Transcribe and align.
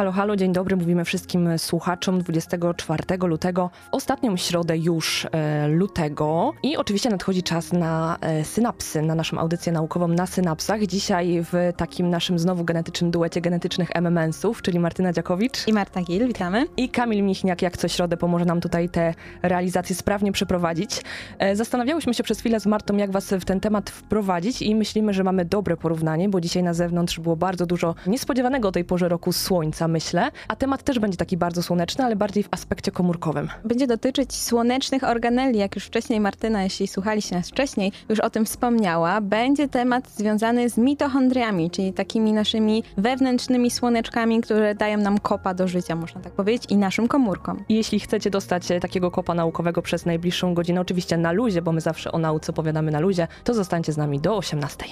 Halo, 0.00 0.12
halo, 0.12 0.36
dzień 0.36 0.52
dobry. 0.52 0.76
Mówimy 0.76 1.04
wszystkim 1.04 1.58
słuchaczom 1.58 2.18
24 2.22 3.02
lutego, 3.22 3.70
ostatnią 3.92 4.36
środę 4.36 4.78
już 4.78 5.26
e, 5.32 5.68
lutego. 5.68 6.52
I 6.62 6.76
oczywiście 6.76 7.10
nadchodzi 7.10 7.42
czas 7.42 7.72
na 7.72 8.16
e, 8.20 8.44
synapsy, 8.44 9.02
na 9.02 9.14
naszą 9.14 9.38
audycję 9.38 9.72
naukową 9.72 10.08
na 10.08 10.26
synapsach. 10.26 10.86
Dzisiaj 10.86 11.44
w 11.52 11.72
takim 11.76 12.10
naszym 12.10 12.38
znowu 12.38 12.64
genetycznym 12.64 13.10
duecie 13.10 13.40
genetycznych 13.40 13.90
MMS-ów, 13.94 14.62
czyli 14.62 14.78
Martyna 14.78 15.12
Dziakowicz 15.12 15.68
I 15.68 15.72
Marta 15.72 16.02
Gil, 16.02 16.26
witamy. 16.26 16.66
i 16.76 16.88
Kamil 16.88 17.24
Michniak, 17.24 17.62
jak 17.62 17.76
co 17.76 17.88
środę 17.88 18.16
pomoże 18.16 18.44
nam 18.44 18.60
tutaj 18.60 18.88
te 18.88 19.14
realizacje 19.42 19.96
sprawnie 19.96 20.32
przeprowadzić. 20.32 21.02
E, 21.38 21.56
Zastanawiałyśmy 21.56 22.14
się 22.14 22.22
przez 22.22 22.40
chwilę 22.40 22.60
z 22.60 22.66
Martą, 22.66 22.96
jak 22.96 23.10
was 23.10 23.30
w 23.30 23.44
ten 23.44 23.60
temat 23.60 23.90
wprowadzić 23.90 24.62
i 24.62 24.74
myślimy, 24.74 25.12
że 25.12 25.24
mamy 25.24 25.44
dobre 25.44 25.76
porównanie, 25.76 26.28
bo 26.28 26.40
dzisiaj 26.40 26.62
na 26.62 26.74
zewnątrz 26.74 27.20
było 27.20 27.36
bardzo 27.36 27.66
dużo 27.66 27.94
niespodziewanego 28.06 28.68
o 28.68 28.72
tej 28.72 28.84
porze 28.84 29.08
roku 29.08 29.32
słońca, 29.32 29.89
myślę, 29.90 30.30
a 30.48 30.56
temat 30.56 30.82
też 30.82 30.98
będzie 30.98 31.16
taki 31.16 31.36
bardzo 31.36 31.62
słoneczny, 31.62 32.04
ale 32.04 32.16
bardziej 32.16 32.42
w 32.42 32.48
aspekcie 32.50 32.92
komórkowym. 32.92 33.48
Będzie 33.64 33.86
dotyczyć 33.86 34.34
słonecznych 34.34 35.04
organeli, 35.04 35.58
jak 35.58 35.74
już 35.74 35.84
wcześniej 35.84 36.20
Martyna, 36.20 36.62
jeśli 36.62 36.88
słuchaliście 36.88 37.36
nas 37.36 37.48
wcześniej, 37.48 37.92
już 38.08 38.20
o 38.20 38.30
tym 38.30 38.44
wspomniała. 38.44 39.20
Będzie 39.20 39.68
temat 39.68 40.10
związany 40.10 40.70
z 40.70 40.78
mitochondriami, 40.78 41.70
czyli 41.70 41.92
takimi 41.92 42.32
naszymi 42.32 42.82
wewnętrznymi 42.96 43.70
słoneczkami, 43.70 44.40
które 44.40 44.74
dają 44.74 44.98
nam 44.98 45.18
kopa 45.18 45.54
do 45.54 45.68
życia, 45.68 45.96
można 45.96 46.20
tak 46.20 46.32
powiedzieć, 46.32 46.70
i 46.70 46.76
naszym 46.76 47.08
komórkom. 47.08 47.64
Jeśli 47.68 48.00
chcecie 48.00 48.30
dostać 48.30 48.70
e, 48.70 48.80
takiego 48.80 49.10
kopa 49.10 49.34
naukowego 49.34 49.82
przez 49.82 50.06
najbliższą 50.06 50.54
godzinę, 50.54 50.80
oczywiście 50.80 51.16
na 51.16 51.32
luzie, 51.32 51.62
bo 51.62 51.72
my 51.72 51.80
zawsze 51.80 52.12
o 52.12 52.18
nauce 52.18 52.52
opowiadamy 52.52 52.90
na 52.90 53.00
luzie, 53.00 53.28
to 53.44 53.54
zostańcie 53.54 53.92
z 53.92 53.96
nami 53.96 54.20
do 54.20 54.36
18. 54.36 54.84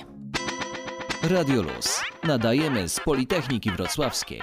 Radio 1.22 1.62
Luz. 1.62 2.00
Nadajemy 2.24 2.88
z 2.88 3.00
Politechniki 3.00 3.70
Wrocławskiej. 3.70 4.42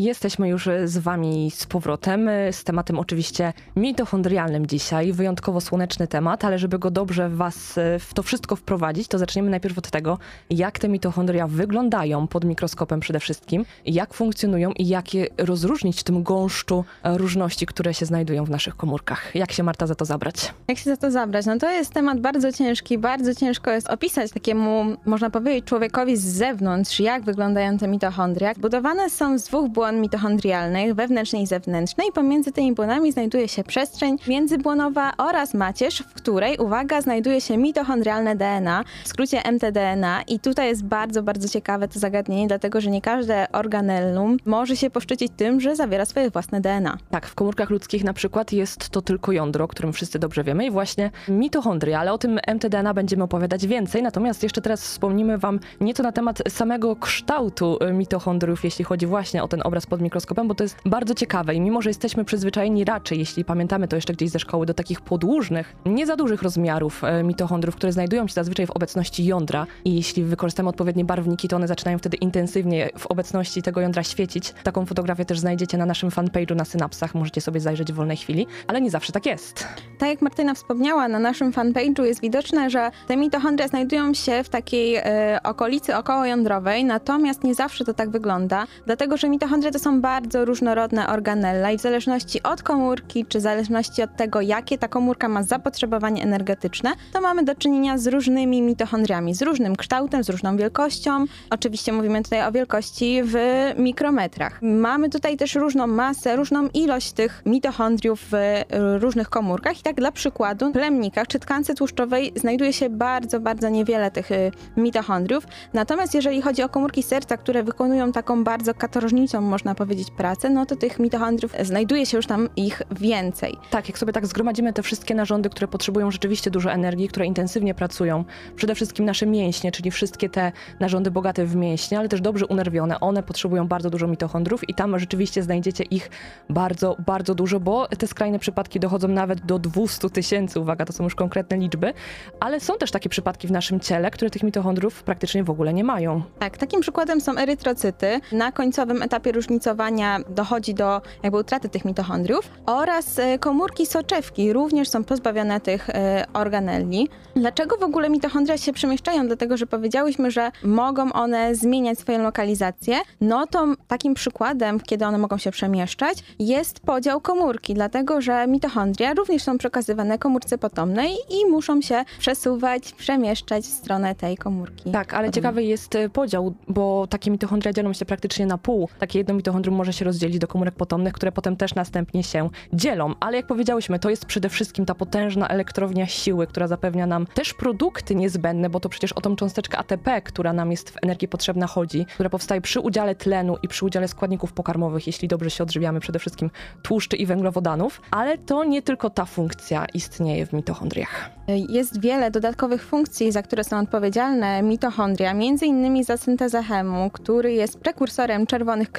Jesteśmy 0.00 0.48
już 0.48 0.68
z 0.84 0.98
Wami 0.98 1.50
z 1.50 1.66
powrotem, 1.66 2.28
y, 2.28 2.52
z 2.52 2.64
tematem 2.64 2.98
oczywiście 2.98 3.52
mitochondrialnym 3.76 4.66
dzisiaj. 4.66 5.12
Wyjątkowo 5.12 5.60
słoneczny 5.60 6.06
temat, 6.06 6.44
ale 6.44 6.58
żeby 6.58 6.78
go 6.78 6.90
dobrze 6.90 7.28
Was 7.28 7.78
y, 7.78 7.98
w 7.98 8.14
to 8.14 8.22
wszystko 8.22 8.56
wprowadzić, 8.56 9.08
to 9.08 9.18
zaczniemy 9.18 9.50
najpierw 9.50 9.78
od 9.78 9.90
tego, 9.90 10.18
jak 10.50 10.78
te 10.78 10.88
mitochondria 10.88 11.46
wyglądają 11.46 12.26
pod 12.26 12.44
mikroskopem 12.44 13.00
przede 13.00 13.20
wszystkim, 13.20 13.64
jak 13.86 14.14
funkcjonują 14.14 14.72
i 14.72 14.88
jak 14.88 15.14
je 15.14 15.26
rozróżnić 15.38 16.00
w 16.00 16.04
tym 16.04 16.22
gąszczu 16.22 16.84
e, 17.02 17.18
różności, 17.18 17.66
które 17.66 17.94
się 17.94 18.06
znajdują 18.06 18.44
w 18.44 18.50
naszych 18.50 18.76
komórkach. 18.76 19.34
Jak 19.34 19.52
się 19.52 19.62
Marta 19.62 19.86
za 19.86 19.94
to 19.94 20.04
zabrać? 20.04 20.54
Jak 20.68 20.78
się 20.78 20.90
za 20.90 20.96
to 20.96 21.10
zabrać? 21.10 21.46
No 21.46 21.58
to 21.58 21.70
jest 21.70 21.92
temat 21.92 22.20
bardzo 22.20 22.52
ciężki, 22.52 22.98
bardzo 22.98 23.34
ciężko 23.34 23.70
jest 23.70 23.90
opisać 23.90 24.30
takiemu, 24.30 24.96
można 25.06 25.30
powiedzieć, 25.30 25.64
człowiekowi 25.64 26.16
z 26.16 26.24
zewnątrz, 26.24 27.00
jak 27.00 27.22
wyglądają 27.22 27.78
te 27.78 27.88
mitochondria. 27.88 28.52
Budowane 28.58 29.10
są 29.10 29.38
z 29.38 29.44
dwóch 29.44 29.68
błon 29.88 30.00
mitochondrialnych, 30.00 30.94
wewnętrznej 30.94 31.42
i 31.42 31.46
zewnętrznej. 31.46 32.12
Pomiędzy 32.14 32.52
tymi 32.52 32.72
błonami 32.72 33.12
znajduje 33.12 33.48
się 33.48 33.64
przestrzeń 33.64 34.16
międzybłonowa 34.26 35.12
oraz 35.18 35.54
macierz, 35.54 35.98
w 35.98 36.14
której, 36.14 36.58
uwaga, 36.58 37.00
znajduje 37.00 37.40
się 37.40 37.56
mitochondrialne 37.56 38.36
DNA, 38.36 38.84
w 39.04 39.08
skrócie 39.08 39.42
mtDNA. 39.52 40.22
I 40.22 40.40
tutaj 40.40 40.68
jest 40.68 40.84
bardzo, 40.84 41.22
bardzo 41.22 41.48
ciekawe 41.48 41.88
to 41.88 41.98
zagadnienie, 41.98 42.46
dlatego 42.46 42.80
że 42.80 42.90
nie 42.90 43.02
każde 43.02 43.52
organellum 43.52 44.36
może 44.44 44.76
się 44.76 44.90
poszczycić 44.90 45.32
tym, 45.36 45.60
że 45.60 45.76
zawiera 45.76 46.04
swoje 46.04 46.30
własne 46.30 46.60
DNA. 46.60 46.98
Tak, 47.10 47.26
w 47.26 47.34
komórkach 47.34 47.70
ludzkich 47.70 48.04
na 48.04 48.12
przykład 48.12 48.52
jest 48.52 48.88
to 48.88 49.02
tylko 49.02 49.32
jądro, 49.32 49.64
o 49.64 49.68
którym 49.68 49.92
wszyscy 49.92 50.18
dobrze 50.18 50.44
wiemy 50.44 50.66
i 50.66 50.70
właśnie 50.70 51.10
mitochondria, 51.28 52.00
ale 52.00 52.12
o 52.12 52.18
tym 52.18 52.40
mtDNA 52.54 52.94
będziemy 52.94 53.24
opowiadać 53.24 53.66
więcej. 53.66 54.02
Natomiast 54.02 54.42
jeszcze 54.42 54.60
teraz 54.60 54.82
wspomnimy 54.82 55.38
wam 55.38 55.60
nieco 55.80 56.02
na 56.02 56.12
temat 56.12 56.42
samego 56.48 56.96
kształtu 56.96 57.78
mitochondriów, 57.92 58.64
jeśli 58.64 58.84
chodzi 58.84 59.06
właśnie 59.06 59.42
o 59.42 59.48
ten 59.48 59.62
obraz 59.64 59.77
pod 59.86 60.00
mikroskopem, 60.00 60.48
bo 60.48 60.54
to 60.54 60.64
jest 60.64 60.76
bardzo 60.84 61.14
ciekawe 61.14 61.54
i 61.54 61.60
mimo, 61.60 61.82
że 61.82 61.90
jesteśmy 61.90 62.24
przyzwyczajeni 62.24 62.84
raczej, 62.84 63.18
jeśli 63.18 63.44
pamiętamy 63.44 63.88
to 63.88 63.96
jeszcze 63.96 64.12
gdzieś 64.12 64.30
ze 64.30 64.38
szkoły, 64.38 64.66
do 64.66 64.74
takich 64.74 65.00
podłużnych, 65.00 65.76
nie 65.86 66.06
za 66.06 66.16
dużych 66.16 66.42
rozmiarów 66.42 67.04
y, 67.04 67.24
mitochondriów, 67.24 67.76
które 67.76 67.92
znajdują 67.92 68.26
się 68.26 68.34
zazwyczaj 68.34 68.66
w 68.66 68.70
obecności 68.70 69.24
jądra 69.24 69.66
i 69.84 69.94
jeśli 69.94 70.24
wykorzystamy 70.24 70.68
odpowiednie 70.68 71.04
barwniki, 71.04 71.48
to 71.48 71.56
one 71.56 71.68
zaczynają 71.68 71.98
wtedy 71.98 72.16
intensywnie 72.16 72.90
w 72.98 73.06
obecności 73.06 73.62
tego 73.62 73.80
jądra 73.80 74.02
świecić. 74.02 74.54
Taką 74.64 74.86
fotografię 74.86 75.24
też 75.24 75.38
znajdziecie 75.38 75.78
na 75.78 75.86
naszym 75.86 76.10
fanpage'u 76.10 76.56
na 76.56 76.64
Synapsach, 76.64 77.14
możecie 77.14 77.40
sobie 77.40 77.60
zajrzeć 77.60 77.92
w 77.92 77.94
wolnej 77.94 78.16
chwili, 78.16 78.46
ale 78.66 78.80
nie 78.80 78.90
zawsze 78.90 79.12
tak 79.12 79.26
jest. 79.26 79.66
Tak 79.98 80.08
jak 80.08 80.22
Martyna 80.22 80.54
wspomniała, 80.54 81.08
na 81.08 81.18
naszym 81.18 81.52
fanpage'u 81.52 82.02
jest 82.04 82.20
widoczne, 82.20 82.70
że 82.70 82.90
te 83.06 83.16
mitochondria 83.16 83.68
znajdują 83.68 84.14
się 84.14 84.44
w 84.44 84.48
takiej 84.48 84.96
e, 84.96 85.40
okolicy 85.44 85.96
okołojądrowej, 85.96 86.84
natomiast 86.84 87.44
nie 87.44 87.54
zawsze 87.54 87.84
to 87.84 87.94
tak 87.94 88.10
wygląda, 88.10 88.66
dlatego 88.86 89.16
że 89.16 89.28
mitochondria 89.28 89.67
to 89.72 89.78
są 89.78 90.00
bardzo 90.00 90.44
różnorodne 90.44 91.08
organella 91.08 91.70
i 91.70 91.78
w 91.78 91.80
zależności 91.80 92.42
od 92.42 92.62
komórki, 92.62 93.26
czy 93.26 93.38
w 93.38 93.42
zależności 93.42 94.02
od 94.02 94.16
tego, 94.16 94.40
jakie 94.40 94.78
ta 94.78 94.88
komórka 94.88 95.28
ma 95.28 95.42
zapotrzebowanie 95.42 96.22
energetyczne, 96.22 96.92
to 97.12 97.20
mamy 97.20 97.44
do 97.44 97.54
czynienia 97.54 97.98
z 97.98 98.06
różnymi 98.06 98.62
mitochondriami, 98.62 99.34
z 99.34 99.42
różnym 99.42 99.76
kształtem, 99.76 100.24
z 100.24 100.28
różną 100.28 100.56
wielkością. 100.56 101.24
Oczywiście 101.50 101.92
mówimy 101.92 102.22
tutaj 102.22 102.46
o 102.46 102.52
wielkości 102.52 103.20
w 103.24 103.36
mikrometrach. 103.78 104.62
Mamy 104.62 105.10
tutaj 105.10 105.36
też 105.36 105.54
różną 105.54 105.86
masę, 105.86 106.36
różną 106.36 106.68
ilość 106.74 107.12
tych 107.12 107.42
mitochondriów 107.46 108.20
w 108.30 108.62
różnych 109.00 109.28
komórkach 109.28 109.80
i 109.80 109.82
tak 109.82 109.96
dla 109.96 110.12
przykładu 110.12 110.70
w 110.70 110.72
plemnikach 110.72 111.26
czy 111.26 111.38
tkance 111.38 111.74
tłuszczowej 111.74 112.32
znajduje 112.36 112.72
się 112.72 112.90
bardzo, 112.90 113.40
bardzo 113.40 113.68
niewiele 113.68 114.10
tych 114.10 114.32
e, 114.32 114.50
mitochondriów. 114.76 115.44
Natomiast 115.72 116.14
jeżeli 116.14 116.42
chodzi 116.42 116.62
o 116.62 116.68
komórki 116.68 117.02
serca, 117.02 117.36
które 117.36 117.62
wykonują 117.62 118.12
taką 118.12 118.44
bardzo 118.44 118.74
katorżnicą, 118.74 119.40
można 119.58 119.74
powiedzieć, 119.74 120.10
pracę, 120.10 120.50
no 120.50 120.66
to 120.66 120.76
tych 120.76 120.98
mitochondriów 120.98 121.52
znajduje 121.62 122.06
się 122.06 122.16
już 122.16 122.26
tam 122.26 122.48
ich 122.56 122.82
więcej. 122.90 123.56
Tak, 123.70 123.88
jak 123.88 123.98
sobie 123.98 124.12
tak 124.12 124.26
zgromadzimy 124.26 124.72
te 124.72 124.82
wszystkie 124.82 125.14
narządy, 125.14 125.50
które 125.50 125.68
potrzebują 125.68 126.10
rzeczywiście 126.10 126.50
dużo 126.50 126.72
energii, 126.72 127.08
które 127.08 127.26
intensywnie 127.26 127.74
pracują, 127.74 128.24
przede 128.56 128.74
wszystkim 128.74 129.04
nasze 129.04 129.26
mięśnie, 129.26 129.72
czyli 129.72 129.90
wszystkie 129.90 130.28
te 130.28 130.52
narządy 130.80 131.10
bogate 131.10 131.44
w 131.46 131.56
mięśnie, 131.56 131.98
ale 131.98 132.08
też 132.08 132.20
dobrze 132.20 132.46
unerwione, 132.46 133.00
one 133.00 133.22
potrzebują 133.22 133.68
bardzo 133.68 133.90
dużo 133.90 134.06
mitochondrów 134.06 134.68
i 134.68 134.74
tam 134.74 134.98
rzeczywiście 134.98 135.42
znajdziecie 135.42 135.84
ich 135.84 136.10
bardzo, 136.50 136.96
bardzo 137.06 137.34
dużo, 137.34 137.60
bo 137.60 137.88
te 137.88 138.06
skrajne 138.06 138.38
przypadki 138.38 138.80
dochodzą 138.80 139.08
nawet 139.08 139.46
do 139.46 139.58
200 139.58 140.10
tysięcy, 140.10 140.60
uwaga, 140.60 140.84
to 140.84 140.92
są 140.92 141.04
już 141.04 141.14
konkretne 141.14 141.56
liczby, 141.56 141.92
ale 142.40 142.60
są 142.60 142.78
też 142.78 142.90
takie 142.90 143.08
przypadki 143.08 143.48
w 143.48 143.50
naszym 143.50 143.80
ciele, 143.80 144.10
które 144.10 144.30
tych 144.30 144.42
mitochondrów 144.42 145.02
praktycznie 145.02 145.44
w 145.44 145.50
ogóle 145.50 145.74
nie 145.74 145.84
mają. 145.84 146.22
Tak, 146.38 146.58
takim 146.58 146.80
przykładem 146.80 147.20
są 147.20 147.36
erytrocyty. 147.38 148.20
Na 148.32 148.52
końcowym 148.52 149.02
etapie 149.02 149.32
różnicowania 149.38 150.20
dochodzi 150.28 150.74
do 150.74 151.02
jakby 151.22 151.38
utraty 151.38 151.68
tych 151.68 151.84
mitochondriów 151.84 152.50
oraz 152.66 153.18
e, 153.18 153.38
komórki 153.38 153.86
soczewki 153.86 154.52
również 154.52 154.88
są 154.88 155.04
pozbawione 155.04 155.60
tych 155.60 155.90
e, 155.90 156.24
organelli. 156.32 157.08
Dlaczego 157.36 157.76
w 157.76 157.82
ogóle 157.82 158.10
mitochondria 158.10 158.58
się 158.58 158.72
przemieszczają? 158.72 159.26
Dlatego, 159.26 159.56
że 159.56 159.66
powiedziałyśmy, 159.66 160.30
że 160.30 160.50
mogą 160.64 161.12
one 161.12 161.54
zmieniać 161.54 161.98
swoją 161.98 162.22
lokalizację. 162.22 162.96
No 163.20 163.46
to 163.46 163.66
takim 163.88 164.14
przykładem, 164.14 164.80
kiedy 164.80 165.06
one 165.06 165.18
mogą 165.18 165.38
się 165.38 165.50
przemieszczać, 165.50 166.18
jest 166.38 166.80
podział 166.80 167.20
komórki, 167.20 167.74
dlatego 167.74 168.20
że 168.20 168.46
mitochondria 168.46 169.14
również 169.14 169.42
są 169.42 169.58
przekazywane 169.58 170.18
komórce 170.18 170.58
potomnej 170.58 171.12
i 171.30 171.50
muszą 171.50 171.80
się 171.80 172.04
przesuwać, 172.18 172.92
przemieszczać 172.92 173.64
w 173.64 173.72
stronę 173.72 174.14
tej 174.14 174.36
komórki. 174.36 174.90
Tak, 174.90 175.14
ale 175.14 175.30
ciekawy 175.30 175.62
jest 175.62 175.94
e, 175.94 176.08
podział, 176.08 176.54
bo 176.68 177.06
takie 177.06 177.30
mitochondria 177.30 177.72
dzielą 177.72 177.92
się 177.92 178.04
praktycznie 178.04 178.46
na 178.46 178.58
pół. 178.58 178.88
Takie 178.98 179.18
jedno 179.28 179.36
mitochondrium 179.36 179.76
może 179.76 179.92
się 179.92 180.04
rozdzielić 180.04 180.38
do 180.38 180.46
komórek 180.46 180.74
potomnych, 180.74 181.12
które 181.12 181.32
potem 181.32 181.56
też 181.56 181.74
następnie 181.74 182.22
się 182.22 182.50
dzielą. 182.72 183.14
Ale 183.20 183.36
jak 183.36 183.46
powiedziałyśmy, 183.46 183.98
to 183.98 184.10
jest 184.10 184.26
przede 184.26 184.48
wszystkim 184.48 184.86
ta 184.86 184.94
potężna 184.94 185.48
elektrownia 185.48 186.06
siły, 186.06 186.46
która 186.46 186.66
zapewnia 186.68 187.06
nam 187.06 187.26
też 187.26 187.54
produkty 187.54 188.14
niezbędne, 188.14 188.70
bo 188.70 188.80
to 188.80 188.88
przecież 188.88 189.12
o 189.12 189.20
tą 189.20 189.36
cząsteczkę 189.36 189.78
ATP, 189.78 190.22
która 190.22 190.52
nam 190.52 190.70
jest 190.70 190.90
w 190.90 190.96
energii 191.02 191.28
potrzebna 191.28 191.66
chodzi, 191.66 192.06
która 192.14 192.30
powstaje 192.30 192.60
przy 192.60 192.80
udziale 192.80 193.14
tlenu 193.14 193.56
i 193.62 193.68
przy 193.68 193.84
udziale 193.84 194.08
składników 194.08 194.52
pokarmowych, 194.52 195.06
jeśli 195.06 195.28
dobrze 195.28 195.50
się 195.50 195.64
odżywiamy, 195.64 196.00
przede 196.00 196.18
wszystkim 196.18 196.50
tłuszczy 196.82 197.16
i 197.16 197.26
węglowodanów. 197.26 198.00
Ale 198.10 198.38
to 198.38 198.64
nie 198.64 198.82
tylko 198.82 199.10
ta 199.10 199.24
funkcja 199.24 199.86
istnieje 199.94 200.46
w 200.46 200.52
mitochondriach. 200.52 201.30
Jest 201.68 202.00
wiele 202.00 202.30
dodatkowych 202.30 202.84
funkcji, 202.84 203.32
za 203.32 203.42
które 203.42 203.64
są 203.64 203.78
odpowiedzialne 203.78 204.62
mitochondria, 204.62 205.34
między 205.34 205.66
innymi 205.66 206.04
za 206.04 206.16
syntezę 206.16 206.62
chemu, 206.62 207.10
który 207.10 207.52
jest 207.52 207.80
prekursorem 207.80 208.46
czerwonych 208.46 208.92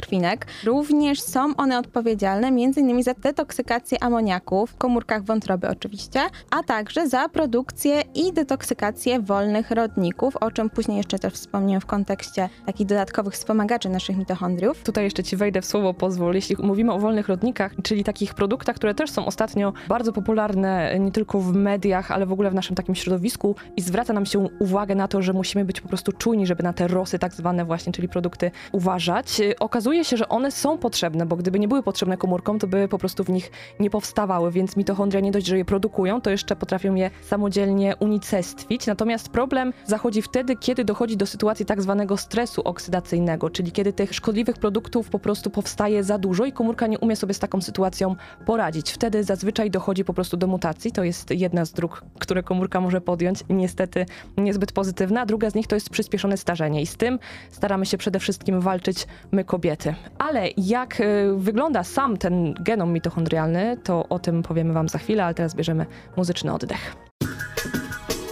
Również 0.64 1.22
są 1.22 1.56
one 1.56 1.80
odpowiedzialne 1.80 2.48
innymi 2.48 3.04
za 3.04 3.14
detoksykację 3.14 4.04
amoniaku 4.04 4.68
w 4.68 4.76
komórkach 4.76 5.24
wątroby 5.24 5.70
oczywiście, 5.70 6.20
a 6.52 6.64
także 6.64 7.10
za 7.10 7.30
produkcję 7.30 8.02
i 8.16 8.34
detoksykację 8.34 9.20
wolnych 9.20 9.72
rodników, 9.72 10.38
o 10.38 10.52
czym 10.52 10.70
później 10.70 10.98
jeszcze 10.98 11.20
też 11.20 11.34
wspomnę 11.34 11.80
w 11.80 11.86
kontekście 11.86 12.50
takich 12.66 12.88
dodatkowych 12.88 13.34
wspomagaczy 13.34 13.90
naszych 13.90 14.18
mitochondriów. 14.18 14.84
Tutaj 14.84 15.04
jeszcze 15.04 15.24
ci 15.24 15.38
wejdę 15.38 15.62
w 15.62 15.66
słowo, 15.66 15.94
pozwól. 15.94 16.36
Jeśli 16.36 16.56
mówimy 16.60 16.94
o 16.94 17.00
wolnych 17.00 17.28
rodnikach, 17.28 17.72
czyli 17.84 18.04
takich 18.04 18.34
produktach, 18.34 18.76
które 18.76 18.94
też 18.94 19.12
są 19.12 19.26
ostatnio 19.26 19.74
bardzo 19.88 20.14
popularne 20.14 21.00
nie 21.00 21.12
tylko 21.12 21.40
w 21.40 21.54
mediach, 21.54 22.12
ale 22.12 22.26
w 22.26 22.32
ogóle 22.32 22.52
w 22.52 22.54
naszym 22.54 22.76
takim 22.76 22.96
środowisku 22.96 23.56
i 23.78 23.82
zwraca 23.82 24.14
nam 24.14 24.26
się 24.26 24.40
uwagę 24.60 24.96
na 24.96 25.08
to, 25.08 25.22
że 25.22 25.34
musimy 25.34 25.66
być 25.66 25.82
po 25.82 25.88
prostu 25.88 26.12
czujni, 26.12 26.48
żeby 26.48 26.64
na 26.64 26.74
te 26.74 26.88
rosy 26.88 27.20
tak 27.20 27.34
zwane 27.34 27.66
właśnie, 27.66 27.94
czyli 27.94 28.10
produkty 28.10 28.52
uważać. 28.72 29.42
Okazuje 29.60 30.06
się, 30.06 30.09
że 30.18 30.30
one 30.30 30.52
są 30.52 30.78
potrzebne, 30.78 31.26
bo 31.26 31.36
gdyby 31.36 31.60
nie 31.60 31.68
były 31.68 31.84
potrzebne 31.84 32.18
komórkom, 32.18 32.60
to 32.60 32.68
by 32.68 32.88
po 32.88 32.98
prostu 32.98 33.24
w 33.24 33.30
nich 33.30 33.52
nie 33.80 33.90
powstawały, 33.90 34.52
więc 34.52 34.78
mitochondria 34.78 35.22
nie 35.22 35.32
dość, 35.32 35.46
że 35.46 35.58
je 35.58 35.66
produkują, 35.66 36.22
to 36.22 36.30
jeszcze 36.30 36.56
potrafią 36.56 36.96
je 36.96 37.12
samodzielnie 37.22 37.96
unicestwić. 38.00 38.88
Natomiast 38.88 39.30
problem 39.30 39.74
zachodzi 39.86 40.22
wtedy, 40.22 40.56
kiedy 40.56 40.86
dochodzi 40.86 41.18
do 41.18 41.26
sytuacji 41.26 41.66
tak 41.66 41.82
zwanego 41.82 42.18
stresu 42.18 42.62
oksydacyjnego, 42.62 43.50
czyli 43.50 43.72
kiedy 43.72 43.94
tych 43.94 44.14
szkodliwych 44.14 44.58
produktów 44.58 45.10
po 45.10 45.20
prostu 45.20 45.50
powstaje 45.50 46.04
za 46.04 46.18
dużo 46.18 46.46
i 46.46 46.52
komórka 46.52 46.88
nie 46.88 47.00
umie 47.00 47.16
sobie 47.16 47.34
z 47.34 47.40
taką 47.40 47.62
sytuacją 47.62 48.16
poradzić. 48.46 48.92
Wtedy 48.92 49.24
zazwyczaj 49.24 49.72
dochodzi 49.72 50.06
po 50.06 50.14
prostu 50.14 50.38
do 50.38 50.48
mutacji. 50.48 50.92
To 50.92 51.04
jest 51.04 51.32
jedna 51.32 51.66
z 51.66 51.72
dróg, 51.72 52.04
które 52.20 52.44
komórka 52.44 52.82
może 52.82 53.02
podjąć, 53.02 53.44
niestety 53.50 54.06
niezbyt 54.38 54.72
pozytywna. 54.72 55.26
Druga 55.26 55.50
z 55.50 55.56
nich 55.56 55.68
to 55.68 55.76
jest 55.76 55.90
przyspieszone 55.90 56.38
starzenie 56.38 56.82
i 56.82 56.86
z 56.86 56.98
tym 56.98 57.20
staramy 57.52 57.86
się 57.86 57.98
przede 57.98 58.20
wszystkim 58.20 58.62
walczyć 58.62 59.08
my 59.32 59.44
kobiety. 59.44 59.96
Ale 60.18 60.50
jak 60.58 61.00
y, 61.00 61.34
wygląda 61.38 61.84
sam 61.84 62.18
ten 62.18 62.54
genom 62.54 62.94
mitochondrialny, 62.94 63.78
to 63.84 64.10
o 64.10 64.20
tym 64.20 64.44
powiemy 64.44 64.74
wam 64.74 64.90
za 64.90 64.98
chwilę, 64.98 65.26
ale 65.26 65.34
teraz 65.34 65.56
bierzemy 65.56 65.86
muzyczny 66.18 66.54
oddech. 66.54 66.96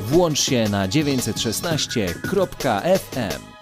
Włącz 0.01 0.39
się 0.39 0.69
na 0.69 0.87
916.fm. 0.87 3.56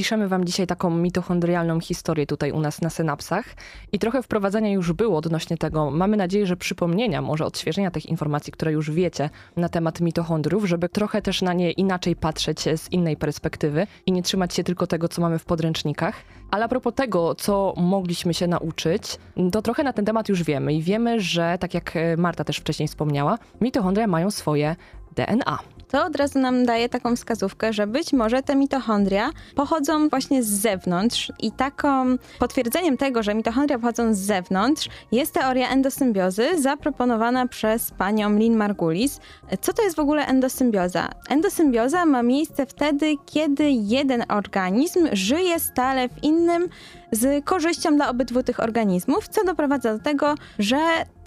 Piszemy 0.00 0.28
Wam 0.28 0.44
dzisiaj 0.44 0.66
taką 0.66 0.90
mitochondrialną 0.90 1.80
historię 1.80 2.26
tutaj 2.26 2.52
u 2.52 2.60
nas 2.60 2.80
na 2.80 2.90
synapsach 2.90 3.44
i 3.92 3.98
trochę 3.98 4.22
wprowadzenia 4.22 4.72
już 4.72 4.92
było 4.92 5.18
odnośnie 5.18 5.56
tego. 5.56 5.90
Mamy 5.90 6.16
nadzieję, 6.16 6.46
że 6.46 6.56
przypomnienia, 6.56 7.22
może 7.22 7.44
odświeżenia 7.44 7.90
tych 7.90 8.06
informacji, 8.06 8.52
które 8.52 8.72
już 8.72 8.90
wiecie 8.90 9.30
na 9.56 9.68
temat 9.68 10.00
mitochondriów, 10.00 10.64
żeby 10.64 10.88
trochę 10.88 11.22
też 11.22 11.42
na 11.42 11.52
nie 11.52 11.72
inaczej 11.72 12.16
patrzeć 12.16 12.60
z 12.60 12.92
innej 12.92 13.16
perspektywy 13.16 13.86
i 14.06 14.12
nie 14.12 14.22
trzymać 14.22 14.54
się 14.54 14.64
tylko 14.64 14.86
tego, 14.86 15.08
co 15.08 15.22
mamy 15.22 15.38
w 15.38 15.44
podręcznikach. 15.44 16.14
Ale 16.50 16.64
a 16.64 16.68
propos 16.68 16.94
tego, 16.94 17.34
co 17.34 17.74
mogliśmy 17.76 18.34
się 18.34 18.46
nauczyć, 18.46 19.18
to 19.52 19.62
trochę 19.62 19.82
na 19.82 19.92
ten 19.92 20.04
temat 20.04 20.28
już 20.28 20.42
wiemy 20.42 20.74
i 20.74 20.82
wiemy, 20.82 21.20
że 21.20 21.58
tak 21.60 21.74
jak 21.74 21.94
Marta 22.16 22.44
też 22.44 22.56
wcześniej 22.56 22.88
wspomniała, 22.88 23.38
mitochondria 23.60 24.06
mają 24.06 24.30
swoje 24.30 24.76
DNA 25.16 25.58
to 25.90 26.04
od 26.04 26.16
razu 26.16 26.38
nam 26.38 26.66
daje 26.66 26.88
taką 26.88 27.16
wskazówkę, 27.16 27.72
że 27.72 27.86
być 27.86 28.12
może 28.12 28.42
te 28.42 28.56
mitochondria 28.56 29.30
pochodzą 29.54 30.08
właśnie 30.08 30.42
z 30.42 30.48
zewnątrz 30.48 31.32
i 31.40 31.52
taką 31.52 32.16
potwierdzeniem 32.38 32.96
tego, 32.96 33.22
że 33.22 33.34
mitochondria 33.34 33.78
pochodzą 33.78 34.14
z 34.14 34.18
zewnątrz 34.18 34.88
jest 35.12 35.34
teoria 35.34 35.68
endosymbiozy 35.68 36.62
zaproponowana 36.62 37.46
przez 37.46 37.90
panią 37.90 38.38
Lynn 38.38 38.56
Margulis. 38.56 39.20
Co 39.60 39.72
to 39.72 39.82
jest 39.82 39.96
w 39.96 40.00
ogóle 40.00 40.26
endosymbioza? 40.26 41.08
Endosymbioza 41.28 42.04
ma 42.04 42.22
miejsce 42.22 42.66
wtedy, 42.66 43.14
kiedy 43.26 43.70
jeden 43.70 44.24
organizm 44.28 45.08
żyje 45.12 45.60
stale 45.60 46.08
w 46.08 46.24
innym 46.24 46.68
z 47.12 47.44
korzyścią 47.44 47.96
dla 47.96 48.08
obydwu 48.08 48.42
tych 48.42 48.60
organizmów, 48.60 49.28
co 49.28 49.44
doprowadza 49.44 49.96
do 49.96 50.04
tego, 50.04 50.34
że 50.58 50.78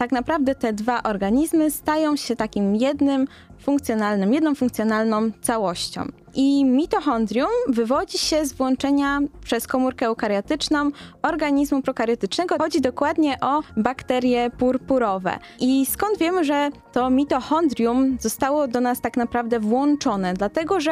tak 0.03 0.11
naprawdę 0.11 0.55
te 0.55 0.73
dwa 0.73 1.03
organizmy 1.03 1.71
stają 1.71 2.15
się 2.15 2.35
takim 2.35 2.75
jednym 2.75 3.27
funkcjonalnym, 3.59 4.33
jedną 4.33 4.55
funkcjonalną 4.55 5.31
całością. 5.41 6.22
I 6.35 6.65
mitochondrium 6.65 7.50
wywodzi 7.68 8.18
się 8.18 8.45
z 8.45 8.53
włączenia 8.53 9.19
przez 9.44 9.68
komórkę 9.68 10.06
eukariotyczną 10.06 10.91
organizmu 11.21 11.81
prokariotycznego. 11.81 12.56
Chodzi 12.59 12.81
dokładnie 12.81 13.38
o 13.41 13.62
bakterie 13.77 14.50
purpurowe. 14.50 15.39
I 15.59 15.85
skąd 15.85 16.18
wiemy, 16.18 16.44
że 16.44 16.69
to 16.91 17.09
mitochondrium 17.09 18.18
zostało 18.19 18.68
do 18.68 18.81
nas 18.81 19.01
tak 19.01 19.18
naprawdę 19.18 19.59
włączone? 19.59 20.33
Dlatego, 20.33 20.80
że 20.80 20.91